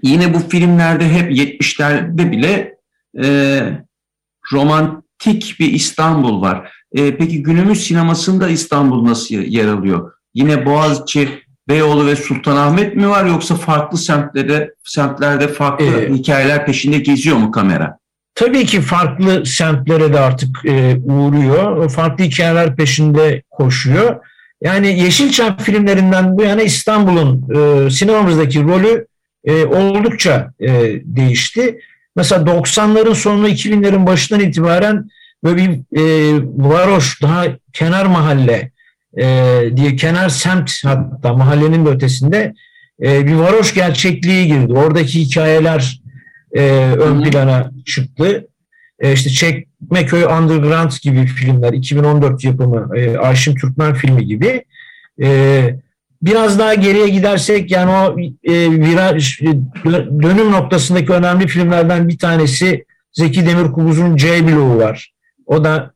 yine 0.03 0.33
bu 0.33 0.39
filmlerde 0.39 1.09
hep 1.09 1.31
70'lerde 1.31 2.31
bile 2.31 2.77
e, 3.23 3.59
romantik 4.53 5.55
bir 5.59 5.73
İstanbul 5.73 6.41
var. 6.41 6.71
E, 6.91 7.17
peki 7.17 7.43
günümüz 7.43 7.87
sinemasında 7.87 8.49
İstanbul 8.49 9.05
nasıl 9.05 9.35
yer 9.35 9.67
alıyor? 9.67 10.11
Yine 10.33 10.65
Boğaziçi 10.65 11.45
Beyoğlu 11.69 12.05
ve 12.05 12.15
Sultanahmet 12.15 12.95
mi 12.95 13.09
var 13.09 13.25
yoksa 13.25 13.55
farklı 13.55 13.97
semtlerde 13.97 14.73
semtlerde 14.83 15.47
farklı 15.47 15.85
ee, 15.85 16.13
hikayeler 16.13 16.65
peşinde 16.65 16.97
geziyor 16.97 17.37
mu 17.37 17.51
kamera? 17.51 17.97
Tabii 18.35 18.65
ki 18.65 18.81
farklı 18.81 19.45
semtlere 19.45 20.13
de 20.13 20.19
artık 20.19 20.65
e, 20.65 20.97
uğruyor. 21.05 21.89
Farklı 21.89 22.23
hikayeler 22.23 22.75
peşinde 22.75 23.43
koşuyor. 23.51 24.15
Yani 24.61 24.99
Yeşilçam 24.99 25.57
filmlerinden 25.57 26.37
bu 26.37 26.43
yana 26.43 26.61
İstanbul'un 26.61 27.49
e, 27.55 27.89
sinemamızdaki 27.89 28.63
rolü 28.63 29.07
e, 29.45 29.65
oldukça 29.65 30.51
e, 30.59 30.69
değişti. 31.03 31.79
Mesela 32.15 32.41
90'ların 32.43 33.15
sonu 33.15 33.49
2000'lerin 33.49 34.05
başından 34.05 34.41
itibaren 34.41 35.09
böyle 35.43 35.57
bir 35.57 35.99
e, 35.99 36.03
varoş, 36.57 37.21
daha 37.21 37.45
kenar 37.73 38.05
mahalle, 38.05 38.71
e, 39.17 39.59
diye 39.75 39.95
kenar 39.95 40.29
semt 40.29 40.71
hatta 40.85 41.33
mahallenin 41.33 41.85
de 41.85 41.89
ötesinde 41.89 42.53
e, 43.03 43.27
bir 43.27 43.33
varoş 43.33 43.73
gerçekliği 43.73 44.47
girdi. 44.47 44.73
Oradaki 44.73 45.21
hikayeler 45.21 46.01
e, 46.55 46.61
ön 46.99 47.23
plana 47.23 47.71
çıktı. 47.85 48.47
E, 48.99 49.13
işte 49.13 49.29
Çekmeköy 49.29 50.23
Underground 50.23 50.91
gibi 51.01 51.25
filmler, 51.25 51.73
2014 51.73 52.43
yapımı 52.43 52.97
e, 52.97 53.17
Ayşin 53.17 53.55
Türkmen 53.55 53.93
filmi 53.93 54.25
gibi. 54.25 54.65
E, 55.21 55.69
biraz 56.25 56.59
daha 56.59 56.73
geriye 56.73 57.09
gidersek 57.09 57.71
yani 57.71 57.91
o 57.91 58.19
e, 58.43 58.71
viraj, 58.71 59.41
dönüm 60.21 60.51
noktasındaki 60.51 61.13
önemli 61.13 61.47
filmlerden 61.47 62.07
bir 62.07 62.17
tanesi 62.17 62.85
Zeki 63.13 63.45
Demirkubuz'un 63.45 64.15
C 64.15 64.47
bloğu 64.47 64.77
var. 64.77 65.13
O 65.45 65.63
da 65.63 65.93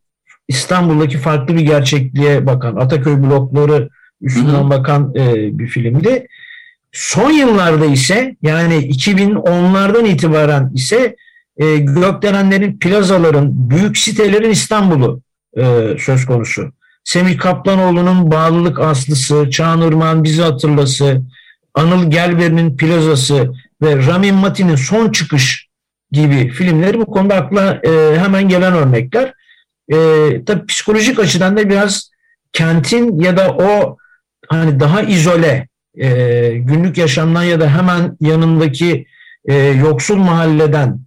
İstanbul'daki 0.47 1.17
farklı 1.17 1.55
bir 1.55 1.61
gerçekliğe 1.61 2.45
bakan, 2.45 2.75
Ataköy 2.75 3.23
blokları 3.23 3.89
üstünden 4.21 4.69
bakan 4.69 5.13
e, 5.15 5.59
bir 5.59 5.67
filmdi. 5.67 6.27
Son 6.91 7.31
yıllarda 7.31 7.85
ise 7.85 8.35
yani 8.41 8.73
2010'lardan 8.73 10.07
itibaren 10.07 10.71
ise 10.75 11.15
e, 11.57 11.77
gökdelenlerin, 11.77 12.79
plazaların, 12.79 13.69
büyük 13.69 13.97
sitelerin 13.97 14.49
İstanbul'u 14.49 15.21
e, 15.57 15.95
söz 15.99 16.25
konusu. 16.25 16.71
Semih 17.03 17.37
Kaplanoğlu'nun 17.37 18.31
Bağlılık 18.31 18.79
Aslısı, 18.79 19.49
Çağınırman 19.49 20.23
Bizi 20.23 20.41
Hatırlası, 20.41 21.21
Anıl 21.73 22.11
Gelber'in 22.11 22.77
Plazası 22.77 23.53
ve 23.81 24.07
Ramin 24.07 24.35
Mati'nin 24.35 24.75
Son 24.75 25.11
Çıkış 25.11 25.69
gibi 26.11 26.49
filmleri 26.49 26.99
bu 26.99 27.05
konuda 27.05 27.35
akla 27.35 27.81
e, 27.83 28.19
hemen 28.19 28.49
gelen 28.49 28.73
örnekler. 28.73 29.33
E, 29.89 29.97
tabii 30.45 30.65
psikolojik 30.65 31.19
açıdan 31.19 31.57
da 31.57 31.69
biraz 31.69 32.11
kentin 32.53 33.19
ya 33.19 33.37
da 33.37 33.51
o 33.51 33.97
hani 34.47 34.79
daha 34.79 35.01
izole 35.01 35.67
e, 35.97 36.07
günlük 36.55 36.97
yaşamdan 36.97 37.43
ya 37.43 37.59
da 37.59 37.77
hemen 37.77 38.17
yanındaki 38.21 39.05
e, 39.45 39.55
yoksul 39.55 40.15
mahalleden 40.15 40.99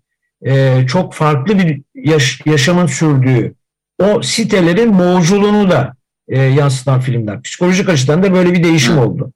e, 0.47 0.85
çok 0.87 1.15
farklı 1.15 1.59
bir 1.59 1.83
yaş, 1.95 2.41
yaşamın 2.47 2.87
sürdüğü 2.87 3.55
o 4.03 4.23
sitelerin 4.23 4.99
boğuculuğunu 4.99 5.71
da 5.71 5.95
e, 6.29 6.41
yansıtan 6.43 7.01
filmler. 7.01 7.43
Psikolojik 7.43 7.89
açıdan 7.89 8.23
da 8.23 8.35
böyle 8.35 8.53
bir 8.53 8.65
değişim 8.65 8.95
Hı. 8.95 9.01
oldu. 9.01 9.33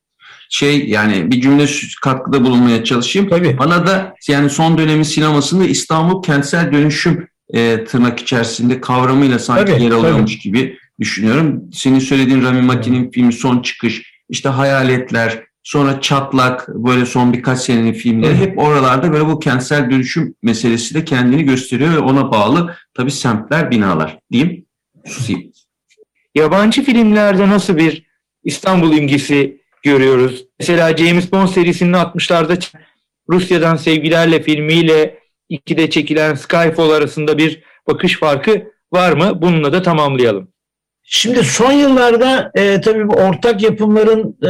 Şey 0.50 0.88
yani 0.88 1.30
bir 1.30 1.40
cümle 1.40 1.66
katkıda 2.02 2.44
bulunmaya 2.44 2.84
çalışayım. 2.84 3.28
Tabii. 3.28 3.58
Bana 3.58 3.86
da 3.86 4.14
yani 4.28 4.50
son 4.50 4.78
dönemin 4.78 5.02
sinemasında 5.02 5.64
İstanbul 5.64 6.22
kentsel 6.22 6.72
dönüşüm 6.72 7.28
e, 7.54 7.84
tırnak 7.84 8.20
içerisinde 8.20 8.80
kavramıyla 8.80 9.38
sanki 9.38 9.72
Tabii, 9.72 9.84
yer 9.84 9.90
alıyormuş 9.90 10.38
gibi 10.38 10.78
düşünüyorum. 11.00 11.64
Senin 11.72 11.98
söylediğin 11.98 12.44
Rami 12.44 12.62
Malek'in 12.62 13.10
filmi 13.10 13.32
Son 13.32 13.62
Çıkış, 13.62 14.02
işte 14.28 14.48
Hayaletler, 14.48 15.42
sonra 15.66 16.00
Çatlak, 16.00 16.68
böyle 16.68 17.06
son 17.06 17.32
birkaç 17.32 17.58
senenin 17.60 17.92
filmleri 17.92 18.36
hep 18.36 18.58
oralarda 18.58 19.12
böyle 19.12 19.26
bu 19.26 19.38
kentsel 19.38 19.90
dönüşüm 19.90 20.34
meselesi 20.42 20.94
de 20.94 21.04
kendini 21.04 21.44
gösteriyor 21.44 21.92
ve 21.92 21.98
ona 21.98 22.32
bağlı 22.32 22.76
tabii 22.94 23.10
semtler, 23.10 23.70
binalar 23.70 24.18
diyeyim. 24.32 24.66
Susayım. 25.06 25.52
Yabancı 26.34 26.82
filmlerde 26.82 27.48
nasıl 27.48 27.76
bir 27.76 28.06
İstanbul 28.44 28.96
imgesi 28.96 29.62
görüyoruz? 29.82 30.44
Mesela 30.58 30.96
James 30.96 31.32
Bond 31.32 31.48
serisinin 31.48 31.92
60'larda 31.92 32.60
çıkan 32.60 32.80
Rusya'dan 33.28 33.76
Sevgilerle 33.76 34.42
filmiyle 34.42 35.18
ikide 35.48 35.90
çekilen 35.90 36.34
Skyfall 36.34 36.90
arasında 36.90 37.38
bir 37.38 37.62
bakış 37.88 38.18
farkı 38.18 38.72
var 38.92 39.12
mı? 39.12 39.42
Bununla 39.42 39.72
da 39.72 39.82
tamamlayalım. 39.82 40.48
Şimdi 41.08 41.44
son 41.44 41.72
yıllarda 41.72 42.50
e, 42.54 42.80
tabii 42.80 43.08
bu 43.08 43.12
ortak 43.12 43.62
yapımların 43.62 44.36
e, 44.42 44.48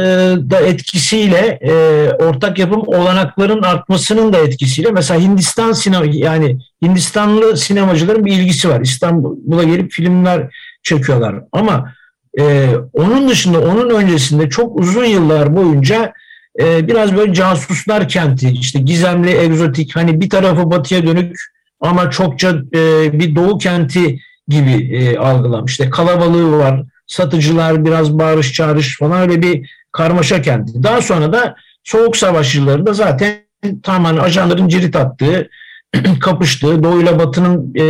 da 0.49 0.59
etkisiyle 0.59 1.59
e, 1.61 1.73
ortak 2.13 2.59
yapım 2.59 2.81
olanakların 2.87 3.63
artmasının 3.63 4.33
da 4.33 4.37
etkisiyle 4.37 4.91
mesela 4.91 5.21
Hindistan 5.21 5.71
sinema 5.71 6.05
yani 6.05 6.57
Hindistanlı 6.81 7.57
sinemacıların 7.57 8.25
bir 8.25 8.31
ilgisi 8.31 8.69
var. 8.69 8.81
İstanbul'a 8.81 9.63
gelip 9.63 9.91
filmler 9.91 10.55
çekiyorlar 10.83 11.35
ama 11.51 11.93
e, 12.39 12.69
onun 12.93 13.29
dışında 13.29 13.59
onun 13.59 13.89
öncesinde 13.89 14.49
çok 14.49 14.79
uzun 14.79 15.05
yıllar 15.05 15.55
boyunca 15.55 16.13
e, 16.59 16.87
biraz 16.87 17.15
böyle 17.15 17.33
casuslar 17.33 18.07
kenti 18.07 18.49
işte 18.49 18.79
gizemli 18.79 19.31
egzotik 19.37 19.95
hani 19.95 20.21
bir 20.21 20.29
tarafı 20.29 20.71
batıya 20.71 21.07
dönük 21.07 21.37
ama 21.81 22.11
çokça 22.11 22.49
e, 22.73 23.13
bir 23.19 23.35
doğu 23.35 23.57
kenti 23.57 24.19
gibi 24.47 24.95
e, 24.95 25.17
algılamış. 25.17 25.71
İşte 25.71 25.89
kalabalığı 25.89 26.57
var, 26.57 26.83
satıcılar 27.07 27.85
biraz 27.85 28.19
bağırış 28.19 28.53
çağırış 28.53 28.97
falan 28.97 29.21
öyle 29.21 29.41
bir 29.41 29.69
karmaşa 29.91 30.41
kenti. 30.41 30.83
Daha 30.83 31.01
sonra 31.01 31.33
da 31.33 31.55
Soğuk 31.83 32.17
Savaş 32.17 32.55
yıllarında 32.55 32.93
zaten 32.93 33.35
tamamen 33.83 34.17
ajanların 34.17 34.67
cirit 34.67 34.95
attığı, 34.95 35.49
kapıştığı, 36.19 36.83
doğuyla 36.83 37.19
batının 37.19 37.73
e, 37.75 37.81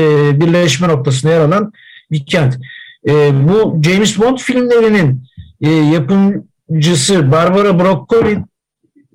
birleşme 0.42 0.88
noktasına 0.88 1.32
yer 1.32 1.40
alan 1.40 1.74
bir 2.12 2.26
kent. 2.26 2.58
E, 3.08 3.32
bu 3.50 3.82
James 3.84 4.20
Bond 4.20 4.38
filmlerinin 4.38 5.24
e, 5.62 5.70
yapımcısı 5.70 7.32
Barbara 7.32 7.80
Broccoli, 7.80 8.44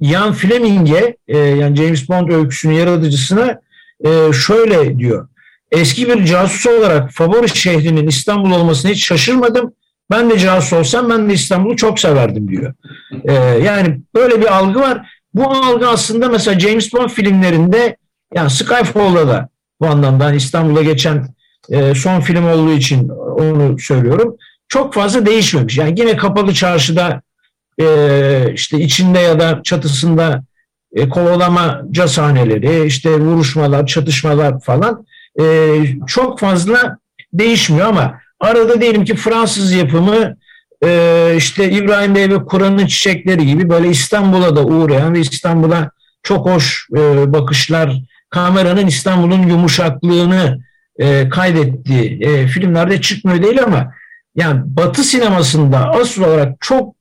Ian 0.00 0.32
Fleming'e 0.32 1.16
e, 1.28 1.38
yani 1.38 1.76
James 1.76 2.08
Bond 2.08 2.28
öyküsünün 2.28 2.74
yaratıcısına 2.74 3.60
e, 4.04 4.32
şöyle 4.32 4.98
diyor. 4.98 5.28
Eski 5.72 6.08
bir 6.08 6.24
casus 6.24 6.66
olarak 6.66 7.12
favori 7.12 7.48
şehrinin 7.48 8.06
İstanbul 8.06 8.50
olmasına 8.50 8.90
hiç 8.90 9.06
şaşırmadım. 9.06 9.72
Ben 10.10 10.30
de 10.30 10.38
casus 10.38 10.72
olsam 10.72 11.10
ben 11.10 11.28
de 11.28 11.34
İstanbul'u 11.34 11.76
çok 11.76 12.00
severdim 12.00 12.48
diyor. 12.48 12.74
Ee, 13.24 13.32
yani 13.64 14.00
böyle 14.14 14.40
bir 14.40 14.56
algı 14.56 14.80
var. 14.80 15.08
Bu 15.34 15.50
algı 15.50 15.88
aslında 15.88 16.28
mesela 16.28 16.60
James 16.60 16.92
Bond 16.92 17.08
filmlerinde 17.08 17.96
yani 18.34 18.50
Skyfall'da 18.50 19.28
da 19.28 19.48
bu 19.80 19.86
anlamda 19.86 20.24
hani 20.24 20.36
İstanbul'a 20.36 20.82
geçen 20.82 21.34
e, 21.70 21.94
son 21.94 22.20
film 22.20 22.46
olduğu 22.46 22.72
için 22.72 23.08
onu 23.08 23.78
söylüyorum. 23.78 24.36
Çok 24.68 24.94
fazla 24.94 25.26
değişmemiş. 25.26 25.78
Yani 25.78 26.00
yine 26.00 26.16
kapalı 26.16 26.54
çarşıda 26.54 27.22
e, 27.80 27.86
işte 28.54 28.80
içinde 28.80 29.18
ya 29.18 29.40
da 29.40 29.60
çatısında 29.64 30.42
e, 30.94 31.08
kovalamaca 31.08 32.08
sahneleri, 32.08 32.86
işte 32.86 33.20
vuruşmalar, 33.20 33.86
çatışmalar 33.86 34.60
falan 34.60 35.06
e, 35.40 35.76
çok 36.06 36.38
fazla 36.38 36.98
değişmiyor 37.32 37.88
ama 37.88 38.20
arada 38.40 38.80
diyelim 38.80 39.04
ki 39.04 39.16
Fransız 39.16 39.72
yapımı 39.72 40.36
e, 40.84 41.34
işte 41.36 41.70
İbrahim 41.70 42.14
Bey 42.14 42.30
ve 42.30 42.44
Kur'an'ın 42.44 42.86
çiçekleri 42.86 43.46
gibi 43.46 43.70
böyle 43.70 43.88
İstanbul'a 43.88 44.56
da 44.56 44.64
uğrayan 44.64 45.14
ve 45.14 45.20
İstanbul'a 45.20 45.90
çok 46.22 46.46
hoş 46.46 46.88
e, 46.96 47.32
bakışlar, 47.32 48.02
kameranın 48.30 48.86
İstanbul'un 48.86 49.42
yumuşaklığını 49.42 50.58
e, 50.98 51.28
kaydettiği 51.28 52.22
e, 52.22 52.46
filmlerde 52.46 53.00
çıkmıyor 53.00 53.42
değil 53.42 53.62
ama 53.62 53.94
yani 54.34 54.60
Batı 54.64 55.04
sinemasında 55.04 55.78
asıl 55.78 56.22
olarak 56.22 56.56
çok 56.60 56.94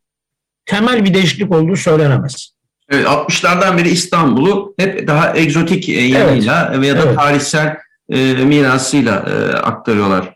temel 0.66 1.06
bir 1.06 1.14
değişiklik 1.14 1.52
olduğu 1.52 1.76
söylenemez. 1.76 2.52
Evet 2.90 3.06
60'lardan 3.06 3.78
beri 3.78 3.90
İstanbul'u 3.90 4.74
hep 4.80 5.08
daha 5.08 5.38
egzotik 5.38 5.90
e, 5.90 6.02
yanıyla 6.02 6.82
veya 6.82 6.98
da 6.98 7.02
Evet. 7.06 7.16
tarihsel 7.16 7.78
e, 8.12 8.34
mirasıyla 8.34 9.16
e, 9.30 9.54
aktarıyorlar. 9.58 10.36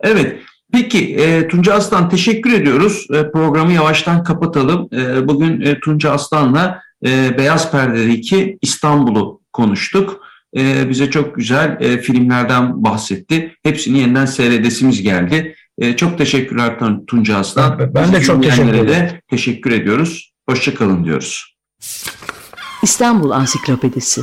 Evet. 0.00 0.38
Peki 0.72 1.14
e, 1.16 1.48
Tunca 1.48 1.74
Aslan 1.74 2.08
teşekkür 2.08 2.52
ediyoruz. 2.52 3.06
E, 3.14 3.30
programı 3.30 3.72
yavaştan 3.72 4.24
kapatalım. 4.24 4.88
E, 4.92 5.28
bugün 5.28 5.60
e, 5.60 5.80
Tunca 5.80 6.10
Aslan'la 6.10 6.82
e, 7.06 7.38
Beyaz 7.38 7.70
Perde'deki 7.72 8.58
İstanbul'u 8.62 9.40
konuştuk. 9.52 10.20
E, 10.56 10.88
bize 10.90 11.10
çok 11.10 11.34
güzel 11.36 11.76
e, 11.80 11.98
filmlerden 11.98 12.84
bahsetti. 12.84 13.56
Hepsini 13.62 13.98
yeniden 13.98 14.26
seyredesimiz 14.26 15.02
geldi. 15.02 15.54
E, 15.78 15.96
çok 15.96 16.18
teşekkürler 16.18 16.72
Tun- 16.80 17.06
Tunca 17.06 17.36
Aslan. 17.36 17.78
Ben- 17.78 17.94
ben 17.94 18.12
de 18.12 18.20
çok 18.20 18.42
teşekkür 18.42 18.68
ederim. 18.74 18.86
de 18.88 19.20
Teşekkür 19.30 19.70
ediyoruz. 19.72 20.32
Hoşçakalın 20.48 21.04
diyoruz. 21.04 21.56
İstanbul 22.82 23.30
Ansiklopedisi 23.30 24.22